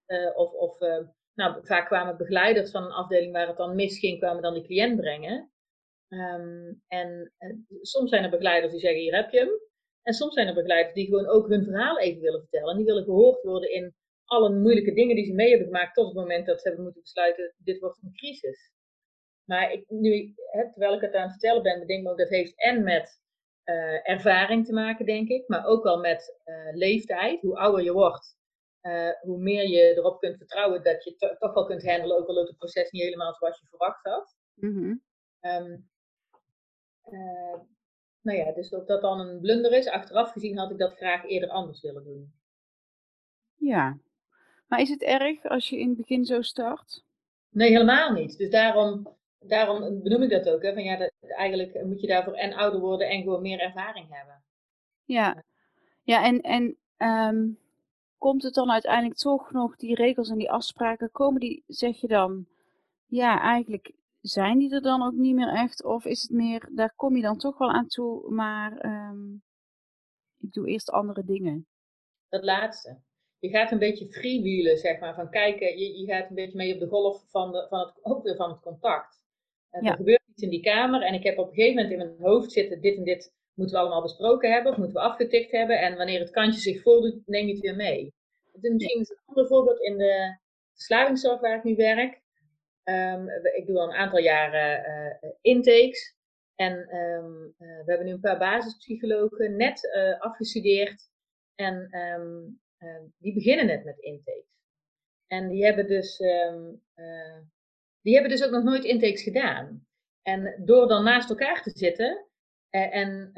uh, 0.06 0.36
of 0.36 0.52
of 0.52 0.80
uh, 0.80 0.98
nou, 1.34 1.66
vaak 1.66 1.86
kwamen 1.86 2.16
begeleiders 2.16 2.70
van 2.70 2.84
een 2.84 2.92
afdeling 2.92 3.32
waar 3.32 3.46
het 3.46 3.56
dan 3.56 3.74
misging, 3.74 4.18
kwamen 4.18 4.42
dan 4.42 4.54
die 4.54 4.64
cliënt 4.64 4.96
brengen. 4.96 5.52
Um, 6.08 6.82
en 6.88 7.32
soms 7.80 8.10
zijn 8.10 8.24
er 8.24 8.30
begeleiders 8.30 8.72
die 8.72 8.80
zeggen, 8.80 9.00
hier 9.00 9.14
heb 9.14 9.30
je 9.30 9.38
hem. 9.38 9.50
En 10.02 10.12
soms 10.12 10.34
zijn 10.34 10.48
er 10.48 10.55
begeleiders 10.55 10.94
die 10.94 11.06
gewoon 11.06 11.26
ook 11.26 11.48
hun 11.48 11.64
verhaal 11.64 11.98
even 11.98 12.20
willen 12.20 12.40
vertellen. 12.40 12.70
En 12.70 12.76
die 12.76 12.86
willen 12.86 13.05
gehoord 13.05 13.43
worden 13.43 13.72
in 13.72 13.94
alle 14.24 14.55
moeilijke 14.55 14.94
dingen 14.94 15.17
die 15.17 15.24
ze 15.24 15.32
mee 15.32 15.48
hebben 15.48 15.67
gemaakt 15.67 15.94
tot 15.94 16.06
het 16.06 16.14
moment 16.14 16.46
dat 16.46 16.60
ze 16.60 16.67
hebben 16.67 16.84
moeten 16.84 17.02
besluiten, 17.02 17.55
dit 17.58 17.79
wordt 17.81 18.02
een 18.02 18.12
crisis. 18.12 18.72
Maar 19.44 19.72
ik, 19.72 19.84
nu, 19.88 20.34
hè, 20.50 20.70
terwijl 20.70 20.94
ik 20.94 21.00
het 21.00 21.14
aan 21.14 21.22
het 21.22 21.31
vertellen 21.31 21.62
ben, 21.62 21.81
bedenk 21.81 21.98
ik 21.98 22.05
me 22.05 22.10
ook 22.10 22.19
dat 22.19 22.29
heeft 22.29 22.55
en 22.56 22.82
met 22.82 23.22
uh, 23.64 24.08
ervaring 24.08 24.66
te 24.66 24.72
maken, 24.72 25.06
denk 25.06 25.28
ik. 25.28 25.48
Maar 25.48 25.66
ook 25.66 25.82
wel 25.82 25.98
met 25.98 26.40
uh, 26.44 26.74
leeftijd. 26.74 27.40
Hoe 27.40 27.56
ouder 27.56 27.84
je 27.84 27.92
wordt, 27.92 28.36
uh, 28.82 29.10
hoe 29.20 29.38
meer 29.38 29.68
je 29.68 29.96
erop 29.96 30.20
kunt 30.20 30.36
vertrouwen 30.36 30.82
dat 30.82 31.04
je 31.04 31.16
to 31.16 31.36
toch 31.38 31.54
wel 31.54 31.66
kunt 31.66 31.86
handelen, 31.86 32.16
ook 32.16 32.28
al 32.28 32.34
loopt 32.34 32.48
het 32.48 32.58
proces 32.58 32.90
niet 32.90 33.02
helemaal 33.02 33.34
zoals 33.34 33.60
je 33.60 33.66
verwacht 33.66 34.04
had. 34.04 34.36
Mm 34.54 34.74
-hmm. 34.74 35.02
um, 35.40 35.88
nou 38.20 38.38
ja, 38.38 38.52
dus 38.52 38.70
of 38.70 38.84
dat 38.84 39.00
dan 39.00 39.20
een 39.20 39.40
blunder 39.40 39.72
is, 39.72 39.88
achteraf 39.88 40.32
gezien 40.32 40.58
had 40.58 40.70
ik 40.70 40.78
dat 40.78 40.96
graag 40.96 41.24
eerder 41.24 41.48
anders 41.48 41.80
willen 41.80 42.04
doen. 42.04 42.32
Ja, 43.54 43.98
maar 44.66 44.80
is 44.80 44.88
het 44.88 45.02
erg 45.02 45.44
als 45.44 45.68
je 45.68 45.78
in 45.78 45.88
het 45.88 45.96
begin 45.96 46.24
zo 46.24 46.42
start? 46.42 47.04
Nee, 47.48 47.70
helemaal 47.70 48.12
niet. 48.12 48.38
Dus 48.38 48.50
daarom 48.50 49.16
daarom 49.48 50.03
benoem 50.03 50.22
ik 50.22 50.31
dat 50.31 50.48
ook. 50.48 50.63
Hè, 50.63 50.72
van 50.72 50.82
ja, 50.82 50.96
dat, 50.96 51.13
eigenlijk 51.20 51.84
moet 51.84 52.01
je 52.01 52.06
daarvoor 52.06 52.34
en 52.34 52.55
ouder 52.55 52.81
worden 52.81 53.08
en 53.08 53.22
gewoon 53.22 53.43
meer 53.43 53.60
ervaring 53.60 54.06
hebben. 54.10 54.43
Ja, 55.05 55.44
ja 56.03 56.24
en, 56.24 56.41
en 56.41 56.77
um, 56.96 57.58
komt 58.19 58.43
het 58.43 58.55
dan 58.55 58.70
uiteindelijk 58.70 59.17
toch 59.17 59.53
nog, 59.53 59.77
die 59.77 59.94
regels 59.94 60.31
en 60.31 60.39
die 60.39 60.51
afspraken, 60.51 61.10
komen 61.10 61.41
die, 61.41 61.65
zeg 61.67 62.01
je 62.01 62.08
dan, 62.08 62.46
ja, 63.06 63.41
eigenlijk 63.41 63.93
zijn 64.20 64.58
die 64.58 64.74
er 64.74 64.82
dan 64.82 65.03
ook 65.03 65.13
niet 65.13 65.34
meer 65.34 65.48
echt? 65.48 65.84
Of 65.84 66.05
is 66.05 66.22
het 66.22 66.31
meer, 66.31 66.69
daar 66.72 66.93
kom 66.96 67.17
je 67.17 67.22
dan 67.22 67.39
toch 67.39 67.58
wel 67.58 67.70
aan 67.70 67.86
toe, 67.86 68.31
maar 68.31 68.84
um, 68.84 69.43
ik 70.39 70.53
doe 70.53 70.69
eerst 70.69 70.91
andere 70.91 71.24
dingen? 71.24 71.67
Dat 72.29 72.44
laatste. 72.44 73.01
Je 73.39 73.48
gaat 73.48 73.72
een 73.72 73.79
beetje 73.79 74.13
freewheelen, 74.13 74.79
zeg 74.79 75.01
maar. 75.01 75.15
Van 75.15 75.31
kijken, 75.31 75.79
je, 75.79 75.98
je 75.98 76.06
gaat 76.06 76.29
een 76.29 76.34
beetje 76.34 76.56
mee 76.56 76.74
op 76.74 76.81
de 76.81 76.89
golf 76.89 77.31
van, 77.31 77.53
de, 77.53 77.67
van, 77.69 77.79
het, 77.79 77.98
ook 78.03 78.22
weer 78.22 78.36
van 78.36 78.51
het 78.51 78.60
contact. 78.60 79.23
En 79.74 79.86
er 79.86 79.96
gebeurt 79.96 80.22
iets 80.31 80.43
in 80.43 80.50
die 80.50 80.62
kamer 80.62 81.02
en 81.02 81.14
ik 81.14 81.22
heb 81.22 81.38
op 81.38 81.48
een 81.48 81.54
gegeven 81.54 81.74
moment 81.74 81.93
in 81.93 81.98
mijn 81.98 82.31
hoofd 82.31 82.52
zitten, 82.52 82.81
dit 82.81 82.96
en 82.96 83.04
dit 83.04 83.32
moeten 83.54 83.76
we 83.76 83.82
allemaal 83.82 84.02
besproken 84.02 84.52
hebben, 84.52 84.72
of 84.72 84.78
moeten 84.78 84.96
we 84.96 85.02
afgetikt 85.02 85.50
hebben. 85.50 85.81
En 85.81 85.96
wanneer 85.96 86.20
het 86.20 86.31
kantje 86.31 86.60
zich 86.60 86.82
voordoet, 86.82 87.26
neem 87.26 87.46
je 87.46 87.52
het 87.52 87.62
weer 87.62 87.76
mee. 87.76 88.14
Het 88.52 88.64
is 88.64 88.72
misschien 88.72 89.00
een 89.00 89.19
ander 89.24 89.46
voorbeeld 89.46 89.81
in 89.81 89.98
de 89.98 90.38
verslavingszorg 90.72 91.40
waar 91.40 91.56
ik 91.56 91.64
nu 91.64 91.76
werk. 91.76 92.22
Um, 92.84 93.28
ik 93.56 93.66
doe 93.66 93.78
al 93.78 93.88
een 93.88 93.96
aantal 93.96 94.19
jaren 94.19 94.90
uh, 95.20 95.31
intakes. 95.40 96.16
En 96.54 96.88
ehm, 96.88 97.32
we 97.58 97.84
hebben 97.84 98.06
nu 98.06 98.12
een 98.12 98.20
paar 98.20 98.38
basispsychologen 98.38 99.56
net 99.56 99.90
afgestudeerd. 100.19 101.10
En 101.54 101.88
ehm, 101.90 103.02
die 103.19 103.34
beginnen 103.34 103.66
net 103.66 103.84
met 103.84 103.98
intakes. 103.98 104.52
En 105.26 105.48
die 105.48 105.64
hebben 105.64 105.86
dus, 105.86 106.20
die 108.05 108.13
hebben 108.13 108.31
dus 108.31 108.44
ook 108.44 108.51
nog 108.51 108.63
nooit 108.63 108.84
intakes 108.84 109.23
gedaan. 109.23 109.87
En 110.23 110.63
door 110.65 110.89
dan 110.89 111.05
naast 111.05 111.31
elkaar 111.31 111.63
te 111.63 111.70
zitten, 111.75 112.27
en 112.70 113.31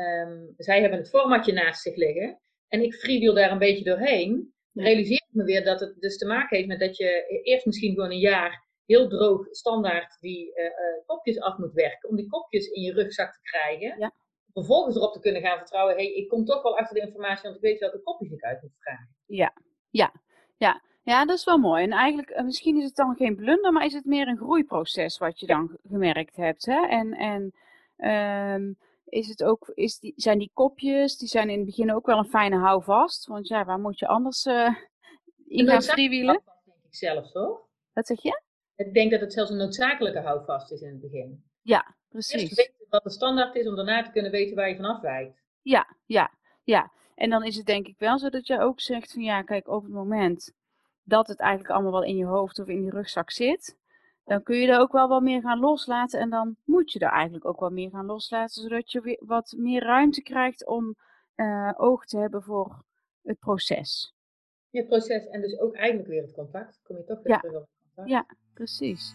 zij 0.56 0.80
hebben 0.80 0.98
het 0.98 1.08
formatje 1.08 1.52
naast 1.52 1.82
zich 1.82 1.96
liggen, 1.96 2.40
en 2.68 2.82
ik 2.82 2.94
freewheel 2.94 3.34
daar 3.34 3.50
een 3.50 3.58
beetje 3.58 3.84
doorheen, 3.84 4.54
realiseer 4.72 5.22
ik 5.28 5.34
me 5.34 5.44
weer 5.44 5.64
dat 5.64 5.80
het 5.80 6.00
dus 6.00 6.18
te 6.18 6.26
maken 6.26 6.56
heeft 6.56 6.68
met 6.68 6.80
dat 6.80 6.96
je 6.96 7.40
eerst 7.42 7.66
misschien 7.66 7.94
gewoon 7.94 8.10
een 8.10 8.18
jaar 8.18 8.64
heel 8.86 9.08
droog 9.08 9.46
standaard 9.50 10.16
die 10.20 10.46
uh, 10.46 10.66
kopjes 11.06 11.40
af 11.40 11.58
moet 11.58 11.72
werken, 11.72 12.08
om 12.08 12.16
die 12.16 12.28
kopjes 12.28 12.66
in 12.66 12.82
je 12.82 12.92
rugzak 12.92 13.32
te 13.32 13.40
krijgen. 13.42 13.98
Ja. 13.98 14.12
Vervolgens 14.52 14.96
erop 14.96 15.12
te 15.12 15.20
kunnen 15.20 15.42
gaan 15.42 15.58
vertrouwen, 15.58 15.94
hey, 15.94 16.12
ik 16.12 16.28
kom 16.28 16.44
toch 16.44 16.62
wel 16.62 16.78
achter 16.78 16.94
de 16.94 17.06
informatie, 17.06 17.42
want 17.42 17.56
ik 17.56 17.62
weet 17.62 17.80
welke 17.80 18.02
kopjes 18.02 18.30
ik 18.30 18.42
uit 18.42 18.62
moet 18.62 18.76
vragen. 18.78 19.16
Ja, 19.26 19.52
ja, 19.90 20.12
ja. 20.56 20.82
Ja, 21.06 21.24
dat 21.24 21.36
is 21.36 21.44
wel 21.44 21.58
mooi. 21.58 21.82
En 21.82 21.90
eigenlijk, 21.90 22.30
eh, 22.30 22.44
misschien 22.44 22.76
is 22.76 22.84
het 22.84 22.96
dan 22.96 23.16
geen 23.16 23.36
blunder, 23.36 23.72
maar 23.72 23.84
is 23.84 23.92
het 23.92 24.04
meer 24.04 24.28
een 24.28 24.36
groeiproces 24.36 25.18
wat 25.18 25.40
je 25.40 25.46
dan 25.46 25.78
gemerkt 25.88 26.36
hebt. 26.36 26.66
Hè? 26.66 26.86
En, 26.86 27.12
en 27.12 27.52
um, 28.54 28.78
is 29.04 29.28
het 29.28 29.44
ook, 29.44 29.70
is 29.74 29.98
die, 29.98 30.12
zijn 30.16 30.38
die 30.38 30.50
kopjes, 30.54 31.18
die 31.18 31.28
zijn 31.28 31.50
in 31.50 31.56
het 31.56 31.66
begin 31.66 31.94
ook 31.94 32.06
wel 32.06 32.18
een 32.18 32.28
fijne 32.28 32.56
houvast. 32.56 33.26
Want 33.26 33.48
ja, 33.48 33.64
waar 33.64 33.78
moet 33.78 33.98
je 33.98 34.06
anders 34.06 34.46
uh, 34.46 34.74
in 35.46 35.66
gaan 35.66 35.82
freewheelen? 35.82 36.42
denk 36.64 36.78
ik 36.84 36.94
zelf, 36.94 37.30
toch? 37.30 37.60
Wat 37.92 38.06
zeg 38.06 38.22
je? 38.22 38.42
Ik 38.76 38.94
denk 38.94 39.10
dat 39.10 39.20
het 39.20 39.32
zelfs 39.32 39.50
een 39.50 39.56
noodzakelijke 39.56 40.20
houvast 40.20 40.72
is 40.72 40.80
in 40.80 40.88
het 40.88 41.00
begin. 41.00 41.44
Ja, 41.62 41.94
precies. 42.08 42.42
Eerst 42.42 42.56
weten 42.56 42.86
wat 42.88 43.02
de 43.02 43.10
standaard 43.10 43.54
is 43.54 43.66
om 43.66 43.76
daarna 43.76 44.02
te 44.02 44.10
kunnen 44.10 44.30
weten 44.30 44.56
waar 44.56 44.68
je 44.68 44.76
vanaf 44.76 45.00
wijkt. 45.00 45.42
Ja, 45.62 45.96
ja, 46.06 46.30
ja. 46.64 46.92
En 47.14 47.30
dan 47.30 47.44
is 47.44 47.56
het 47.56 47.66
denk 47.66 47.86
ik 47.86 47.98
wel 47.98 48.18
zo 48.18 48.28
dat 48.28 48.46
je 48.46 48.60
ook 48.60 48.80
zegt 48.80 49.12
van 49.12 49.22
ja, 49.22 49.42
kijk, 49.42 49.68
op 49.68 49.82
het 49.82 49.92
moment 49.92 50.54
dat 51.06 51.28
het 51.28 51.38
eigenlijk 51.38 51.70
allemaal 51.70 51.92
wel 51.92 52.04
in 52.04 52.16
je 52.16 52.24
hoofd 52.24 52.58
of 52.58 52.66
in 52.66 52.82
je 52.82 52.90
rugzak 52.90 53.30
zit, 53.30 53.76
dan 54.24 54.42
kun 54.42 54.56
je 54.56 54.68
er 54.68 54.78
ook 54.78 54.92
wel 54.92 55.08
wat 55.08 55.22
meer 55.22 55.40
gaan 55.40 55.60
loslaten. 55.60 56.20
En 56.20 56.30
dan 56.30 56.56
moet 56.64 56.92
je 56.92 56.98
er 56.98 57.10
eigenlijk 57.10 57.44
ook 57.44 57.60
wat 57.60 57.72
meer 57.72 57.90
gaan 57.90 58.06
loslaten, 58.06 58.62
zodat 58.62 58.92
je 58.92 59.00
weer 59.00 59.22
wat 59.26 59.54
meer 59.56 59.82
ruimte 59.82 60.22
krijgt 60.22 60.66
om 60.66 60.96
uh, 61.36 61.72
oog 61.76 62.04
te 62.04 62.18
hebben 62.18 62.42
voor 62.42 62.84
het 63.22 63.38
proces. 63.38 64.14
Het 64.70 64.88
proces 64.88 65.26
en 65.26 65.40
dus 65.40 65.58
ook 65.58 65.74
eigenlijk 65.74 66.08
weer 66.08 66.22
het 66.22 66.32
contact. 66.32 66.80
Kom 66.82 66.96
je 66.96 67.04
toch 67.04 67.22
weer 67.22 67.38
terug 67.38 67.56
op 67.56 67.60
het 67.60 67.94
contact. 67.94 68.08
Ja, 68.08 68.26
precies. 68.54 69.14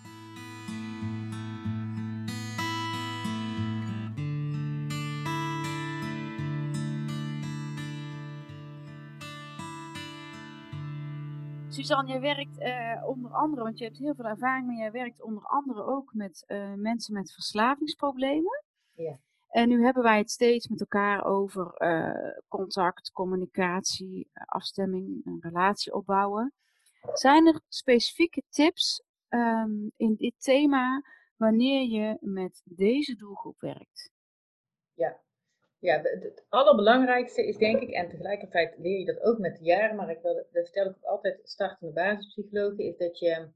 Suzanne, 11.82 12.12
jij 12.12 12.22
werkt 12.22 12.60
uh, 12.60 13.08
onder 13.08 13.32
andere, 13.32 13.64
want 13.64 13.78
je 13.78 13.84
hebt 13.84 13.98
heel 13.98 14.16
veel 14.16 14.26
ervaring, 14.26 14.68
maar 14.68 14.76
jij 14.76 14.92
werkt 14.92 15.22
onder 15.22 15.44
andere 15.44 15.84
ook 15.84 16.14
met 16.14 16.44
uh, 16.48 16.74
mensen 16.74 17.14
met 17.14 17.34
verslavingsproblemen. 17.34 18.64
Ja. 18.96 19.20
En 19.50 19.70
nu 19.70 19.84
hebben 19.84 20.04
wij 20.04 20.18
het 20.18 20.32
steeds 20.32 20.68
met 20.68 20.80
elkaar 20.80 21.26
over 21.26 21.74
uh, 21.78 22.40
contact, 22.48 23.12
communicatie, 23.12 24.30
afstemming, 24.34 25.26
een 25.26 25.38
relatie 25.42 25.94
opbouwen. 25.94 26.54
Zijn 27.14 27.48
er 27.48 27.62
specifieke 27.68 28.44
tips 28.50 29.04
um, 29.30 29.92
in 29.96 30.16
dit 30.16 30.34
thema 30.38 31.04
wanneer 31.36 31.88
je 31.88 32.18
met 32.20 32.62
deze 32.66 33.16
doelgroep 33.16 33.60
werkt? 33.60 34.12
Ja, 34.94 35.20
ja, 35.82 36.02
het, 36.02 36.46
allerbelangrijkste 36.50 37.48
is 37.48 37.58
denk 37.58 37.82
ik, 37.82 37.90
en 37.90 38.10
tegelijkertijd 38.10 38.78
leer 38.78 39.00
je 39.00 39.06
dat 39.06 39.22
ook 39.22 39.38
met 39.38 39.58
de 39.58 39.64
jaren, 39.64 39.96
maar 39.96 40.10
ik 40.10 40.22
wil, 40.22 40.34
dat 40.34 40.48
vertel 40.52 40.86
ik 40.86 40.96
ook 40.96 41.04
altijd 41.04 41.40
startende 41.44 41.94
basispsychologen, 41.94 42.84
is 42.84 42.98
dat 42.98 43.20
je 43.20 43.48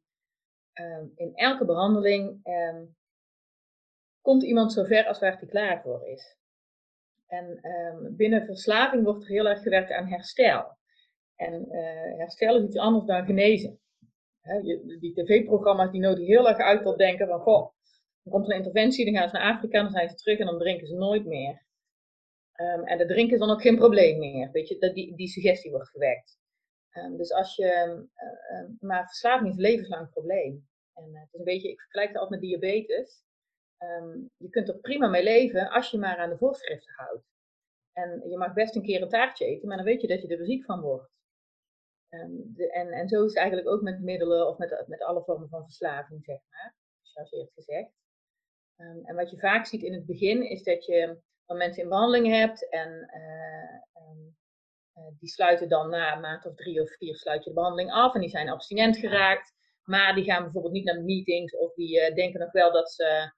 um, 0.73 1.11
in 1.15 1.35
elke 1.35 1.65
behandeling 1.65 2.47
um, 2.47 2.95
komt 4.21 4.43
iemand 4.43 4.73
zo 4.73 4.83
ver 4.83 5.05
als 5.05 5.19
waar 5.19 5.37
hij 5.37 5.47
klaar 5.47 5.81
voor 5.81 6.07
is. 6.07 6.37
En 7.27 7.59
um, 7.63 8.15
binnen 8.15 8.45
verslaving 8.45 9.03
wordt 9.03 9.23
er 9.23 9.29
heel 9.29 9.47
erg 9.47 9.61
gewerkt 9.61 9.91
aan 9.91 10.07
herstel. 10.07 10.77
En 11.35 11.67
uh, 11.71 12.17
herstel 12.17 12.57
is 12.57 12.63
iets 12.63 12.77
anders 12.77 13.05
dan 13.05 13.25
genezen. 13.25 13.79
Die 14.99 15.13
tv-programma's 15.13 15.91
die 15.91 16.01
nodigen 16.01 16.25
heel 16.25 16.49
erg 16.49 16.57
uit 16.57 16.83
tot 16.83 16.97
denken 16.97 17.27
van, 17.27 17.39
goh, 17.39 17.71
dan 18.23 18.33
komt 18.33 18.49
een 18.49 18.57
interventie, 18.57 19.05
dan 19.05 19.13
gaan 19.13 19.29
ze 19.29 19.37
naar 19.37 19.53
Afrika, 19.53 19.81
dan 19.81 19.91
zijn 19.91 20.09
ze 20.09 20.15
terug 20.15 20.39
en 20.39 20.45
dan 20.45 20.59
drinken 20.59 20.87
ze 20.87 20.95
nooit 20.95 21.25
meer. 21.25 21.65
Um, 22.57 22.83
en 22.83 22.97
dat 22.97 23.07
drinken 23.07 23.33
is 23.33 23.39
dan 23.39 23.49
ook 23.49 23.61
geen 23.61 23.75
probleem 23.75 24.19
meer. 24.19 24.51
Weet 24.51 24.67
je, 24.67 24.77
dat 24.77 24.93
die, 24.93 25.15
die 25.15 25.27
suggestie 25.27 25.71
wordt 25.71 25.89
gewekt. 25.89 26.37
Um, 26.91 27.17
dus 27.17 27.31
als 27.31 27.55
je, 27.55 28.05
uh, 28.51 28.65
maar 28.79 29.05
verslaving 29.05 29.49
is 29.49 29.55
een 29.55 29.61
levenslang 29.61 30.09
probleem. 30.09 30.67
En 30.93 31.09
uh, 31.09 31.19
het 31.19 31.33
is 31.33 31.39
een 31.39 31.45
beetje, 31.45 31.69
ik 31.69 31.81
vergelijk 31.81 32.07
het 32.07 32.17
altijd 32.17 32.41
met 32.41 32.49
diabetes. 32.49 33.23
Je 34.37 34.49
kunt 34.49 34.67
er 34.67 34.79
prima 34.79 35.07
mee 35.07 35.23
leven 35.23 35.69
als 35.69 35.91
je 35.91 35.97
maar 35.97 36.17
aan 36.17 36.29
de 36.29 36.37
voorschriften 36.37 36.93
houdt. 36.93 37.23
En 37.93 38.29
je 38.29 38.37
mag 38.37 38.53
best 38.53 38.75
een 38.75 38.83
keer 38.83 39.01
een 39.01 39.09
taartje 39.09 39.45
eten, 39.45 39.67
maar 39.67 39.77
dan 39.77 39.85
weet 39.85 40.01
je 40.01 40.07
dat 40.07 40.21
je 40.21 40.27
er 40.27 40.45
ziek 40.45 40.65
van 40.65 40.81
wordt. 40.81 41.09
De, 42.09 42.71
en, 42.71 42.91
en 42.91 43.07
zo 43.07 43.23
is 43.23 43.29
het 43.29 43.37
eigenlijk 43.37 43.67
ook 43.69 43.81
met 43.81 44.01
middelen 44.01 44.47
of 44.47 44.57
met, 44.57 44.83
met 44.87 45.01
alle 45.01 45.23
vormen 45.23 45.49
van 45.49 45.63
verslaving, 45.63 46.23
zeg 46.23 46.39
maar. 46.49 46.75
Chargeerd 47.03 47.51
gezegd. 47.53 47.91
en 49.03 49.15
wat 49.15 49.29
je 49.29 49.37
vaak 49.37 49.65
ziet 49.65 49.83
in 49.83 49.93
het 49.93 50.05
begin 50.05 50.49
is 50.49 50.63
dat 50.63 50.85
je 50.85 51.21
van 51.45 51.57
mensen 51.57 51.83
in 51.83 51.89
behandeling 51.89 52.27
hebt. 52.27 52.69
En 52.69 52.89
uh, 52.89 54.03
um, 54.03 54.35
die 55.19 55.29
sluiten 55.29 55.69
dan 55.69 55.89
na 55.89 56.13
een 56.15 56.21
maand 56.21 56.45
of 56.45 56.55
drie 56.55 56.81
of 56.81 56.95
vier 56.97 57.15
sluit 57.15 57.43
je 57.43 57.49
de 57.49 57.55
behandeling 57.55 57.91
af. 57.91 58.13
En 58.13 58.21
die 58.21 58.29
zijn 58.29 58.49
abstinent 58.49 58.97
geraakt. 58.97 59.53
Maar 59.83 60.15
die 60.15 60.23
gaan 60.23 60.43
bijvoorbeeld 60.43 60.73
niet 60.73 60.85
naar 60.85 61.03
meetings. 61.03 61.57
Of 61.57 61.73
die 61.73 62.01
uh, 62.01 62.15
denken 62.15 62.39
nog 62.39 62.51
wel 62.51 62.71
dat 62.71 62.91
ze 62.91 63.33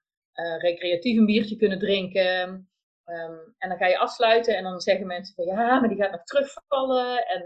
recreatief 0.58 1.18
een 1.18 1.26
biertje 1.26 1.56
kunnen 1.56 1.78
drinken. 1.78 2.42
Um, 3.04 3.54
en 3.58 3.68
dan 3.68 3.78
ga 3.78 3.86
je 3.86 3.98
afsluiten. 3.98 4.56
En 4.56 4.62
dan 4.62 4.80
zeggen 4.80 5.06
mensen 5.06 5.34
van 5.34 5.44
ja, 5.44 5.80
maar 5.80 5.88
die 5.88 5.98
gaat 5.98 6.10
nog 6.10 6.24
terugvallen. 6.24 7.26
En 7.26 7.42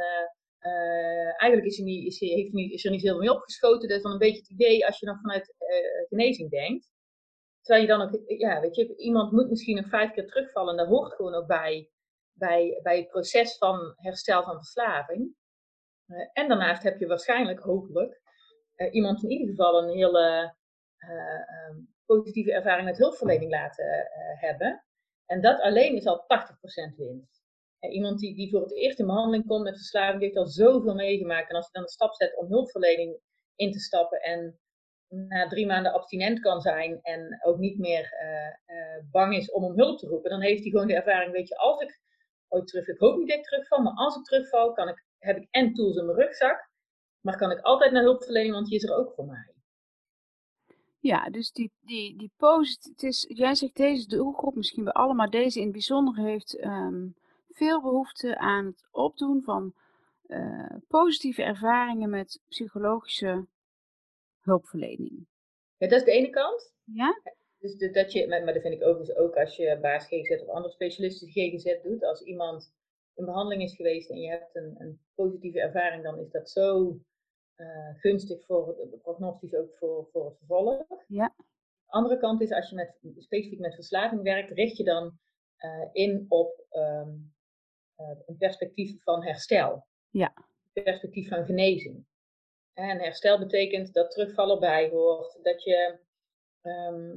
eigenlijk 1.37 1.71
is, 1.71 1.76
hij 1.76 1.87
niet, 1.87 2.07
is, 2.07 2.21
heeft 2.21 2.52
niet, 2.52 2.73
is 2.73 2.85
er 2.85 2.90
niet 2.90 3.02
heel 3.02 3.11
veel 3.11 3.21
mee 3.21 3.33
opgeschoten. 3.33 3.88
Dat 3.88 3.97
is 3.97 4.02
dan 4.02 4.12
een 4.12 4.19
beetje 4.19 4.38
het 4.40 4.50
idee 4.50 4.87
als 4.87 4.99
je 4.99 5.07
nog 5.07 5.21
vanuit 5.21 5.54
genezing 6.09 6.50
denkt. 6.50 6.91
Terwijl 7.62 7.87
je 7.87 7.92
dan 7.92 8.02
ook, 8.02 8.23
ja, 8.26 8.61
weet 8.61 8.76
je, 8.76 8.97
iemand 8.97 9.33
moet 9.33 9.49
misschien 9.49 9.76
nog 9.76 9.88
vijf 9.88 10.12
keer 10.12 10.26
terugvallen. 10.26 10.71
En 10.71 10.76
dat 10.76 10.88
hoort 10.88 11.12
gewoon 11.12 11.35
ook 11.35 11.47
bij, 11.47 11.90
bij, 12.33 12.81
bij 12.83 12.97
het 12.97 13.09
proces 13.09 13.59
van 13.59 13.92
herstel 13.97 14.42
van 14.42 14.57
verslaving. 14.57 15.35
Uh, 16.07 16.28
en 16.33 16.49
daarnaast 16.49 16.83
heb 16.83 16.99
je 16.99 17.07
waarschijnlijk, 17.07 17.61
hopelijk, 17.61 18.21
uh, 18.76 18.95
iemand 18.95 19.23
in 19.23 19.31
ieder 19.31 19.49
geval 19.49 19.83
een 19.83 19.90
hele 19.90 20.54
uh, 20.99 21.69
um, 21.69 21.95
positieve 22.04 22.52
ervaring 22.52 22.87
met 22.87 22.99
hulpverlening 22.99 23.50
laten 23.50 24.09
hebben. 24.38 24.85
En 25.26 25.40
dat 25.40 25.61
alleen 25.61 25.97
is 25.97 26.07
al 26.07 26.25
80% 26.92 26.97
winst. 26.97 27.42
iemand 27.90 28.19
die, 28.19 28.35
die 28.35 28.50
voor 28.50 28.61
het 28.61 28.75
eerst 28.75 28.99
in 28.99 29.07
behandeling 29.07 29.47
komt 29.47 29.64
met 29.64 29.76
verslaving, 29.76 30.23
heeft 30.23 30.37
al 30.37 30.47
zoveel 30.47 30.95
meegemaakt. 30.95 31.50
En 31.50 31.57
als 31.57 31.64
hij 31.64 31.73
dan 31.73 31.83
de 31.83 31.90
stap 31.90 32.14
zet 32.14 32.37
om 32.37 32.47
hulpverlening 32.47 33.21
in 33.54 33.73
te 33.73 33.81
stappen 33.81 34.21
en 34.21 34.61
na 35.12 35.49
drie 35.49 35.66
maanden 35.66 35.92
abstinent 35.92 36.40
kan 36.40 36.61
zijn 36.61 37.00
en 37.02 37.40
ook 37.42 37.59
niet 37.59 37.78
meer 37.78 38.12
uh, 38.23 38.76
uh, 38.76 39.11
bang 39.11 39.37
is 39.37 39.50
om 39.50 39.64
om 39.64 39.76
hulp 39.76 39.99
te 39.99 40.07
roepen, 40.07 40.31
dan 40.31 40.40
heeft 40.40 40.62
hij 40.62 40.71
gewoon 40.71 40.87
de 40.87 40.95
ervaring, 40.95 41.33
weet 41.33 41.49
je, 41.49 41.57
als 41.57 41.81
ik 41.81 42.00
ooit 42.49 42.66
terug, 42.66 42.88
ik 42.88 42.99
hoop 42.99 43.16
niet 43.19 43.28
dat 43.28 43.38
ik 43.38 43.45
terugval, 43.45 43.83
maar 43.83 43.92
als 43.92 44.16
ik 44.16 44.25
terugval, 44.25 44.73
kan 44.73 44.88
ik, 44.88 45.04
heb 45.19 45.37
ik 45.37 45.49
en 45.50 45.73
tools 45.73 45.97
in 45.97 46.04
mijn 46.07 46.19
rugzak, 46.19 46.69
maar 47.21 47.37
kan 47.37 47.50
ik 47.50 47.61
altijd 47.61 47.92
naar 47.92 48.02
hulpverlening, 48.02 48.54
want 48.54 48.66
die 48.66 48.76
is 48.76 48.85
er 48.85 48.97
ook 48.97 49.12
voor 49.14 49.26
mij. 49.26 49.50
Ja, 50.99 51.31
dus 51.31 51.52
die, 51.52 51.73
die, 51.81 52.19
die 52.19 52.33
post, 52.37 52.85
het 52.85 53.02
is, 53.02 53.25
jij 53.28 53.54
zegt 53.54 53.76
deze 53.76 54.09
doelgroep, 54.09 54.54
misschien 54.54 54.85
bij 54.85 54.92
allemaal 54.92 55.31
deze 55.31 55.59
in 55.59 55.64
het 55.64 55.73
bijzonder, 55.73 56.25
heeft 56.25 56.64
um, 56.64 57.14
veel 57.49 57.81
behoefte 57.81 58.38
aan 58.38 58.66
het 58.66 58.88
opdoen 58.90 59.42
van 59.42 59.75
uh, 60.26 60.76
positieve 60.88 61.42
ervaringen 61.42 62.11
met 62.11 62.40
psychologische 62.49 63.47
hulpverlening. 64.42 65.26
Ja, 65.76 65.88
dat 65.88 65.99
is 65.99 66.04
de 66.04 66.12
ene 66.12 66.30
kant. 66.30 66.75
Ja? 66.84 67.20
Dus 67.58 67.92
dat 67.92 68.12
je, 68.12 68.28
maar, 68.28 68.52
dat 68.52 68.62
vind 68.62 68.75
ik 68.75 68.82
overigens 68.82 69.16
ook 69.16 69.37
als 69.37 69.56
je 69.56 69.78
baas 69.80 70.06
GGZ 70.06 70.42
of 70.42 70.49
andere 70.49 70.75
specialisten 70.75 71.28
GGZ 71.28 71.82
doet. 71.82 72.04
Als 72.04 72.22
iemand 72.22 72.75
in 73.14 73.25
behandeling 73.25 73.62
is 73.62 73.76
geweest 73.76 74.11
en 74.11 74.20
je 74.20 74.28
hebt 74.28 74.56
een, 74.56 74.75
een 74.78 75.00
positieve 75.14 75.61
ervaring, 75.61 76.02
dan 76.02 76.18
is 76.18 76.30
dat 76.30 76.50
zo 76.50 76.99
uh, 77.56 77.94
gunstig 77.94 78.44
voor 78.44 78.68
het 78.68 79.02
prognostisch 79.02 79.54
ook 79.54 79.76
voor, 79.76 80.08
voor 80.12 80.25
het 80.25 80.38
vervolg. 80.38 80.87
Ja. 81.06 81.34
De 81.37 81.99
andere 81.99 82.18
kant 82.18 82.40
is, 82.40 82.52
als 82.52 82.70
je 82.70 82.76
met, 82.76 82.99
specifiek 83.18 83.58
met 83.58 83.75
verslaving 83.75 84.22
werkt, 84.22 84.50
richt 84.50 84.76
je 84.76 84.84
dan 84.84 85.18
uh, 85.58 85.88
in 85.92 86.26
op 86.28 86.66
um, 86.70 87.32
uh, 87.99 88.18
een 88.26 88.37
perspectief 88.37 89.02
van 89.02 89.25
herstel. 89.25 89.87
Ja. 90.11 90.32
Een 90.72 90.82
perspectief 90.82 91.28
van 91.28 91.44
genezing. 91.44 92.04
En 92.74 92.98
herstel 93.00 93.38
betekent 93.38 93.94
dat 93.94 94.10
terugvallen 94.10 94.60
bij 94.60 94.88
hoort, 94.90 95.38
dat 95.42 95.62
je 95.62 95.98
ehm, 96.62 97.16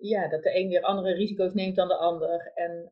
ja, 0.00 0.28
dat 0.28 0.42
de 0.42 0.58
een 0.58 0.68
weer 0.68 0.82
andere 0.82 1.14
risico's 1.14 1.52
neemt 1.52 1.76
dan 1.76 1.88
de 1.88 1.96
ander. 1.96 2.52
En 2.54 2.90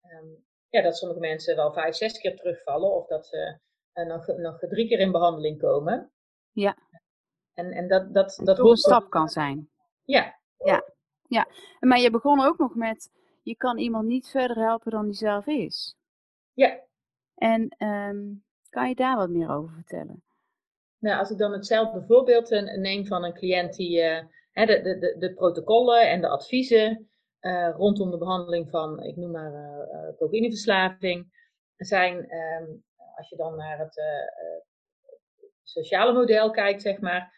ehm, 0.00 0.26
ja, 0.68 0.82
dat 0.82 0.96
sommige 0.96 1.20
mensen 1.20 1.56
wel 1.56 1.72
vijf, 1.72 1.94
zes 1.94 2.18
keer 2.18 2.36
terugvallen 2.36 2.94
of 2.94 3.06
dat 3.06 3.26
ze 3.26 3.58
nog, 3.92 4.26
nog 4.26 4.58
drie 4.58 4.88
keer 4.88 4.98
in 4.98 5.12
behandeling 5.12 5.58
komen. 5.58 6.10
Ja. 6.52 6.76
En, 7.54 7.72
en 7.72 7.88
dat, 7.88 8.14
dat, 8.14 8.40
dat 8.44 8.58
een 8.58 8.76
stap 8.76 9.10
kan 9.10 9.28
zijn. 9.28 9.70
Ja. 10.04 10.38
Ja. 10.56 10.84
ja. 11.28 11.48
Maar 11.80 11.98
je 11.98 12.10
begon 12.10 12.44
ook 12.44 12.58
nog 12.58 12.74
met, 12.74 13.10
je 13.42 13.56
kan 13.56 13.78
iemand 13.78 14.06
niet 14.06 14.28
verder 14.28 14.56
helpen 14.56 14.90
dan 14.90 15.04
die 15.04 15.14
zelf 15.14 15.46
is. 15.46 15.96
Ja. 16.52 16.80
En 17.34 17.68
ehm, 17.68 18.34
kan 18.68 18.88
je 18.88 18.94
daar 18.94 19.16
wat 19.16 19.28
meer 19.28 19.50
over 19.50 19.74
vertellen? 19.74 20.22
Nou, 20.98 21.18
als 21.18 21.30
ik 21.30 21.38
dan 21.38 21.52
hetzelfde 21.52 22.04
voorbeeld 22.06 22.50
neem 22.76 23.06
van 23.06 23.24
een 23.24 23.34
cliënt 23.34 23.74
die 23.74 24.02
uh, 24.02 24.20
de, 24.52 24.80
de, 24.82 24.98
de, 24.98 25.16
de, 25.18 25.34
protocollen 25.34 26.10
en 26.10 26.20
de 26.20 26.28
adviezen 26.28 27.08
uh, 27.40 27.74
rondom 27.76 28.10
de 28.10 28.18
behandeling 28.18 28.70
van, 28.70 29.02
ik 29.02 29.16
noem 29.16 29.30
maar, 29.30 29.52
uh, 29.52 30.16
cocaïneverslaving, 30.18 31.34
zijn, 31.76 32.16
um, 32.16 32.84
als 33.16 33.28
je 33.28 33.36
dan 33.36 33.56
naar 33.56 33.78
het 33.78 34.00
sociale 35.62 36.12
model 36.12 36.50
kijkt, 36.50 36.82
zeg 36.82 37.00
maar, 37.00 37.34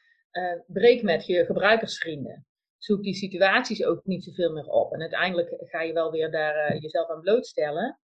breek 0.67 1.03
met 1.03 1.27
je 1.27 1.45
gebruikersvrienden. 1.45 2.47
Zoek 2.77 3.03
die 3.03 3.15
situaties 3.15 3.85
ook 3.85 4.05
niet 4.05 4.25
zoveel 4.25 4.53
meer 4.53 4.67
op. 4.67 4.93
En 4.93 5.01
uiteindelijk 5.01 5.55
ga 5.59 5.83
je 5.83 5.93
wel 5.93 6.11
weer 6.11 6.31
daar 6.31 6.77
jezelf 6.77 7.09
aan 7.09 7.21
blootstellen. 7.21 7.99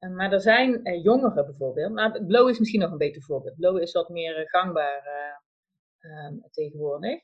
Eh, 0.00 0.10
maar 0.10 0.32
er 0.32 0.40
zijn 0.40 0.88
uh, 0.88 1.02
jongeren 1.02 1.46
bijvoorbeeld. 1.46 1.92
Nou, 1.92 2.24
Blow 2.24 2.48
is 2.48 2.58
misschien 2.58 2.80
nog 2.80 2.90
een 2.90 2.98
beter 2.98 3.22
voorbeeld. 3.22 3.56
Blow 3.56 3.78
is 3.78 3.92
wat 3.92 4.08
meer 4.08 4.40
uh, 4.40 4.46
gangbaar 4.46 5.02
ehm, 5.98 6.34
tegenwoordig. 6.50 7.20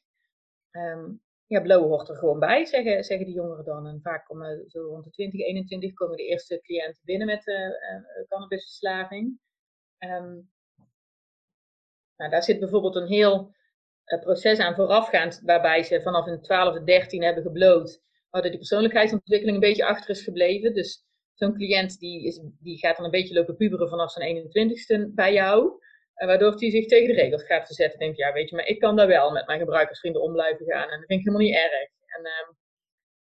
Um, 0.71 1.23
ja, 1.47 1.61
Blow 1.61 1.83
hoort 1.83 2.09
er 2.09 2.17
gewoon 2.17 2.39
bij, 2.39 2.65
zeggen, 2.65 3.05
zeggen 3.05 3.27
die 3.27 3.35
jongeren 3.35 3.65
dan. 3.65 3.87
En 3.87 4.01
vaak 4.03 4.27
komen 4.27 4.65
zo 4.69 4.81
rond 4.81 5.05
de 5.05 5.11
20, 5.11 5.41
21 5.41 5.93
komen 5.93 6.17
de 6.17 6.23
eerste 6.23 6.61
cliënten 6.61 7.03
binnen 7.05 7.27
met 7.27 7.45
cannabisverslaving. 8.29 9.41
Um, 9.99 10.51
nou, 12.17 12.31
daar 12.31 12.43
zit 12.43 12.59
bijvoorbeeld 12.59 12.97
een 12.97 13.07
heel 13.07 13.55
proces 14.05 14.59
aan 14.59 14.75
voorafgaand, 14.75 15.41
waarbij 15.45 15.83
ze 15.83 16.03
vanaf 16.03 16.25
hun 16.25 16.81
12e, 16.81 16.85
13 16.85 17.23
hebben 17.23 17.43
gebloot, 17.43 18.03
waardoor 18.31 18.51
die 18.51 18.61
persoonlijkheidsontwikkeling 18.61 19.57
een 19.57 19.69
beetje 19.69 19.87
achter 19.87 20.11
is 20.11 20.23
gebleven. 20.23 20.75
Dus 20.75 21.07
zo'n 21.37 21.55
cliënt 21.55 21.99
die, 21.99 22.27
is, 22.27 22.41
die 22.61 22.79
gaat 22.79 22.97
dan 22.97 23.05
een 23.05 23.11
beetje 23.11 23.35
lopen 23.35 23.57
puberen 23.57 23.89
vanaf 23.89 24.11
zijn 24.11 24.49
21ste 24.49 25.15
bij 25.15 25.33
jou. 25.33 25.85
Uh, 26.17 26.27
waardoor 26.27 26.55
hij 26.55 26.71
zich 26.71 26.87
tegen 26.87 27.15
de 27.15 27.23
regels 27.23 27.45
gaat 27.45 27.67
verzetten. 27.67 27.99
Denkt, 27.99 28.17
ja 28.17 28.33
weet 28.33 28.49
je, 28.49 28.57
maar 28.57 28.67
ik 28.67 28.79
kan 28.79 28.97
daar 28.97 29.07
wel 29.07 29.31
met 29.31 29.47
mijn 29.47 29.59
gebruikersvrienden 29.59 30.23
om 30.23 30.33
blijven 30.33 30.67
gaan. 30.67 30.89
En 30.89 30.99
dat 30.99 31.07
vind 31.07 31.21
ik 31.21 31.27
helemaal 31.27 31.47
niet 31.47 31.55
erg. 31.55 31.89
En 32.07 32.23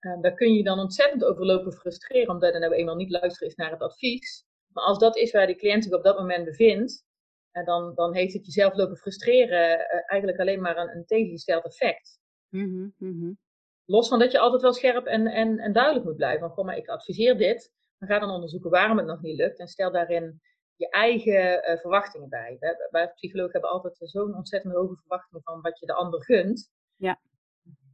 uh, 0.01 0.23
daar 0.23 0.35
kun 0.35 0.55
je 0.55 0.63
dan 0.63 0.79
ontzettend 0.79 1.25
over 1.25 1.47
lopen 1.47 1.73
frustreren. 1.73 2.29
Omdat 2.29 2.55
er 2.55 2.61
nou 2.61 2.75
eenmaal 2.75 2.95
niet 2.95 3.11
luisteren 3.11 3.49
is 3.49 3.55
naar 3.55 3.71
het 3.71 3.81
advies. 3.81 4.45
Maar 4.73 4.85
als 4.85 4.99
dat 4.99 5.17
is 5.17 5.33
waar 5.33 5.47
die 5.47 5.57
cliënt 5.57 5.85
zich 5.85 5.93
op 5.93 6.03
dat 6.03 6.19
moment 6.19 6.45
bevindt. 6.45 7.05
Uh, 7.53 7.65
dan, 7.65 7.95
dan 7.95 8.15
heeft 8.15 8.33
het 8.33 8.47
jezelf 8.47 8.75
lopen 8.75 8.97
frustreren 8.97 9.89
eigenlijk 9.89 10.41
alleen 10.41 10.61
maar 10.61 10.77
een, 10.77 10.97
een 10.97 11.05
tegengesteld 11.05 11.65
effect. 11.65 12.19
Mm 12.49 12.95
-hmm, 12.99 13.39
Los 13.85 14.09
van 14.09 14.19
dat 14.19 14.33
je 14.33 14.39
altijd 14.39 14.63
wel 14.63 14.73
scherp 14.73 15.07
en, 15.07 15.27
en, 15.27 15.59
en 15.59 15.73
duidelijk 15.73 16.05
moet 16.05 16.17
blijven. 16.17 16.41
Van, 16.41 16.55
kom 16.55 16.67
maar, 16.67 16.77
ik 16.77 16.89
adviseer 16.89 17.37
dit. 17.37 17.73
Maar 18.05 18.13
ga 18.19 18.27
dan 18.27 18.35
onderzoeken 18.35 18.71
waarom 18.71 18.97
het 18.97 19.07
nog 19.07 19.21
niet 19.21 19.37
lukt 19.37 19.59
en 19.59 19.69
stel 19.69 19.93
daarin 19.93 20.41
je 20.77 20.91
eigen 20.91 21.71
uh, 21.71 21.81
verwachtingen 21.81 22.29
bij. 22.29 22.57
Wij, 22.61 22.89
wij 22.91 23.13
psychologen 23.13 23.53
hebben 23.53 23.71
altijd 23.71 23.97
zo'n 23.99 24.35
ontzettend 24.35 24.75
hoge 24.75 24.97
verwachtingen 24.97 25.43
van 25.43 25.61
wat 25.61 25.79
je 25.79 25.87
de 25.87 25.95
ander 25.95 26.25
gunt. 26.25 26.71
Ja. 26.97 27.21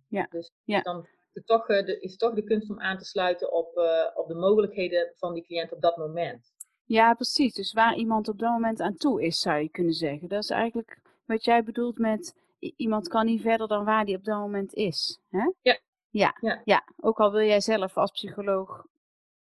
ja. 0.09 0.27
Dus 0.31 0.53
ja. 0.65 0.81
dan 0.81 1.07
de, 1.33 1.45
toch, 1.45 1.69
uh, 1.69 1.85
de, 1.85 2.01
is 2.01 2.17
toch 2.17 2.35
de 2.35 2.45
kunst 2.45 2.71
om 2.71 2.81
aan 2.81 2.99
te 2.99 3.05
sluiten 3.05 3.53
op, 3.53 3.77
uh, 3.77 4.07
op 4.15 4.29
de 4.29 4.35
mogelijkheden 4.35 5.13
van 5.17 5.35
die 5.35 5.45
cliënt 5.45 5.73
op 5.73 5.81
dat 5.81 5.97
moment. 5.97 6.53
Ja, 6.85 7.15
precies. 7.15 7.55
Dus 7.55 7.73
waar 7.73 7.95
iemand 7.95 8.29
op 8.29 8.39
dat 8.39 8.51
moment 8.51 8.81
aan 8.81 8.97
toe 8.97 9.23
is, 9.23 9.39
zou 9.39 9.61
je 9.61 9.69
kunnen 9.69 9.95
zeggen. 9.95 10.29
Dat 10.29 10.43
is 10.43 10.51
eigenlijk 10.51 11.01
wat 11.27 11.45
jij 11.45 11.65
bedoelt 11.65 11.99
met 11.99 12.35
iemand 12.77 13.09
kan 13.09 13.27
niet 13.27 13.43
verder 13.43 13.69
dan 13.69 13.85
waar 13.85 14.05
die 14.05 14.17
op 14.17 14.25
dat 14.25 14.39
moment 14.39 14.75
is. 14.75 15.21
Hè? 15.29 15.51
Ja. 15.61 15.79
Ja, 16.11 16.37
ja. 16.41 16.61
ja, 16.65 16.85
ook 16.97 17.21
al 17.21 17.31
wil 17.33 17.47
jij 17.47 17.61
zelf 17.61 17.97
als 17.97 18.11
psycholoog 18.11 18.87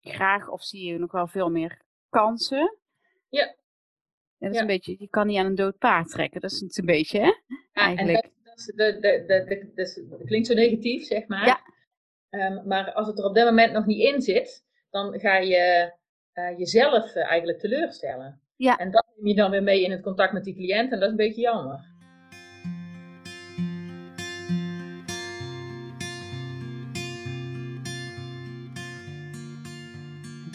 graag 0.00 0.48
of 0.48 0.62
zie 0.62 0.92
je 0.92 0.98
nog 0.98 1.12
wel 1.12 1.26
veel 1.26 1.50
meer 1.50 1.80
kansen. 2.08 2.76
Ja. 3.28 3.54
dat 4.38 4.50
is 4.50 4.54
ja. 4.54 4.60
een 4.60 4.66
beetje, 4.66 4.96
je 4.98 5.08
kan 5.08 5.26
niet 5.26 5.38
aan 5.38 5.46
een 5.46 5.54
dood 5.54 5.78
paard 5.78 6.10
trekken. 6.10 6.40
Dat 6.40 6.50
is 6.50 6.60
het 6.60 6.78
een 6.78 6.86
beetje, 6.86 7.20
hè? 7.20 7.32
Eigenlijk. 7.72 8.24
En 8.24 8.32
dat, 8.76 9.02
de, 9.02 10.04
dat 10.08 10.26
klinkt 10.26 10.46
zo 10.46 10.54
negatief, 10.54 11.04
zeg 11.04 11.26
maar. 11.26 11.46
Ja. 11.46 11.60
Um, 12.30 12.66
maar 12.66 12.92
als 12.92 13.06
het 13.06 13.18
er 13.18 13.24
op 13.24 13.34
dat 13.34 13.44
moment 13.44 13.72
nog 13.72 13.86
niet 13.86 14.14
in 14.14 14.22
zit, 14.22 14.64
dan 14.90 15.20
ga 15.20 15.36
je 15.36 15.92
uh, 16.34 16.58
jezelf 16.58 17.14
uh, 17.14 17.24
eigenlijk 17.24 17.58
teleurstellen. 17.58 18.40
Ja. 18.56 18.76
En 18.76 18.90
dat 18.90 19.04
neem 19.16 19.26
je 19.26 19.34
dan 19.34 19.50
weer 19.50 19.62
mee 19.62 19.82
in 19.82 19.90
het 19.90 20.02
contact 20.02 20.32
met 20.32 20.44
die 20.44 20.54
cliënt 20.54 20.92
en 20.92 20.98
dat 20.98 21.02
is 21.02 21.10
een 21.10 21.16
beetje 21.16 21.40
jammer. 21.40 21.96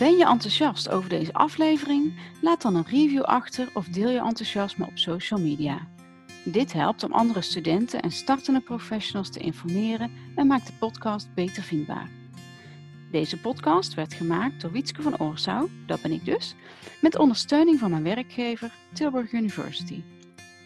Ben 0.03 0.17
je 0.17 0.25
enthousiast 0.25 0.89
over 0.89 1.09
deze 1.09 1.33
aflevering? 1.33 2.13
Laat 2.41 2.61
dan 2.61 2.75
een 2.75 2.85
review 2.85 3.21
achter 3.21 3.69
of 3.73 3.87
deel 3.87 4.09
je 4.09 4.19
enthousiasme 4.19 4.85
op 4.85 4.97
social 4.97 5.39
media. 5.39 5.87
Dit 6.45 6.73
helpt 6.73 7.03
om 7.03 7.13
andere 7.13 7.41
studenten 7.41 8.01
en 8.01 8.11
startende 8.11 8.61
professionals 8.61 9.29
te 9.29 9.39
informeren 9.39 10.11
en 10.35 10.47
maakt 10.47 10.67
de 10.67 10.73
podcast 10.79 11.33
beter 11.33 11.63
vindbaar. 11.63 12.09
Deze 13.11 13.39
podcast 13.39 13.93
werd 13.93 14.13
gemaakt 14.13 14.61
door 14.61 14.71
Wietske 14.71 15.01
van 15.01 15.19
Oorsouw, 15.19 15.69
dat 15.87 16.01
ben 16.01 16.11
ik 16.11 16.25
dus, 16.25 16.55
met 17.01 17.17
ondersteuning 17.17 17.79
van 17.79 17.91
mijn 17.91 18.03
werkgever 18.03 18.73
Tilburg 18.93 19.31
University. 19.31 20.03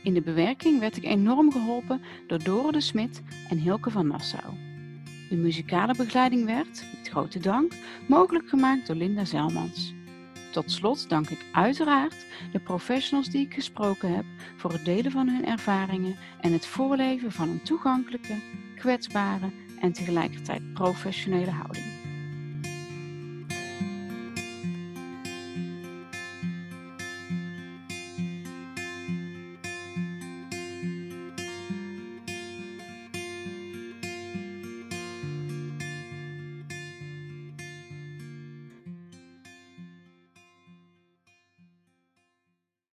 In 0.03 0.13
de 0.13 0.21
bewerking 0.21 0.79
werd 0.79 0.97
ik 0.97 1.03
enorm 1.03 1.51
geholpen 1.51 2.01
door 2.27 2.43
Dore 2.43 2.71
de 2.71 2.81
Smit 2.81 3.21
en 3.49 3.57
Hilke 3.57 3.89
van 3.89 4.07
Nassau. 4.07 4.66
De 5.29 5.35
muzikale 5.35 5.95
begeleiding 5.95 6.45
werd, 6.45 6.85
met 6.95 7.09
grote 7.09 7.39
dank, 7.39 7.73
mogelijk 8.07 8.49
gemaakt 8.49 8.87
door 8.87 8.95
Linda 8.95 9.25
Zelmans. 9.25 9.93
Tot 10.51 10.71
slot 10.71 11.09
dank 11.09 11.29
ik 11.29 11.45
uiteraard 11.51 12.25
de 12.51 12.59
professionals 12.59 13.29
die 13.29 13.45
ik 13.45 13.53
gesproken 13.53 14.15
heb 14.15 14.25
voor 14.55 14.71
het 14.71 14.85
delen 14.85 15.11
van 15.11 15.27
hun 15.27 15.45
ervaringen 15.45 16.15
en 16.41 16.51
het 16.51 16.65
voorleven 16.65 17.31
van 17.31 17.49
een 17.49 17.61
toegankelijke, 17.61 18.35
kwetsbare 18.75 19.51
en 19.79 19.91
tegelijkertijd 19.91 20.73
professionele 20.73 21.51
houding. 21.51 21.86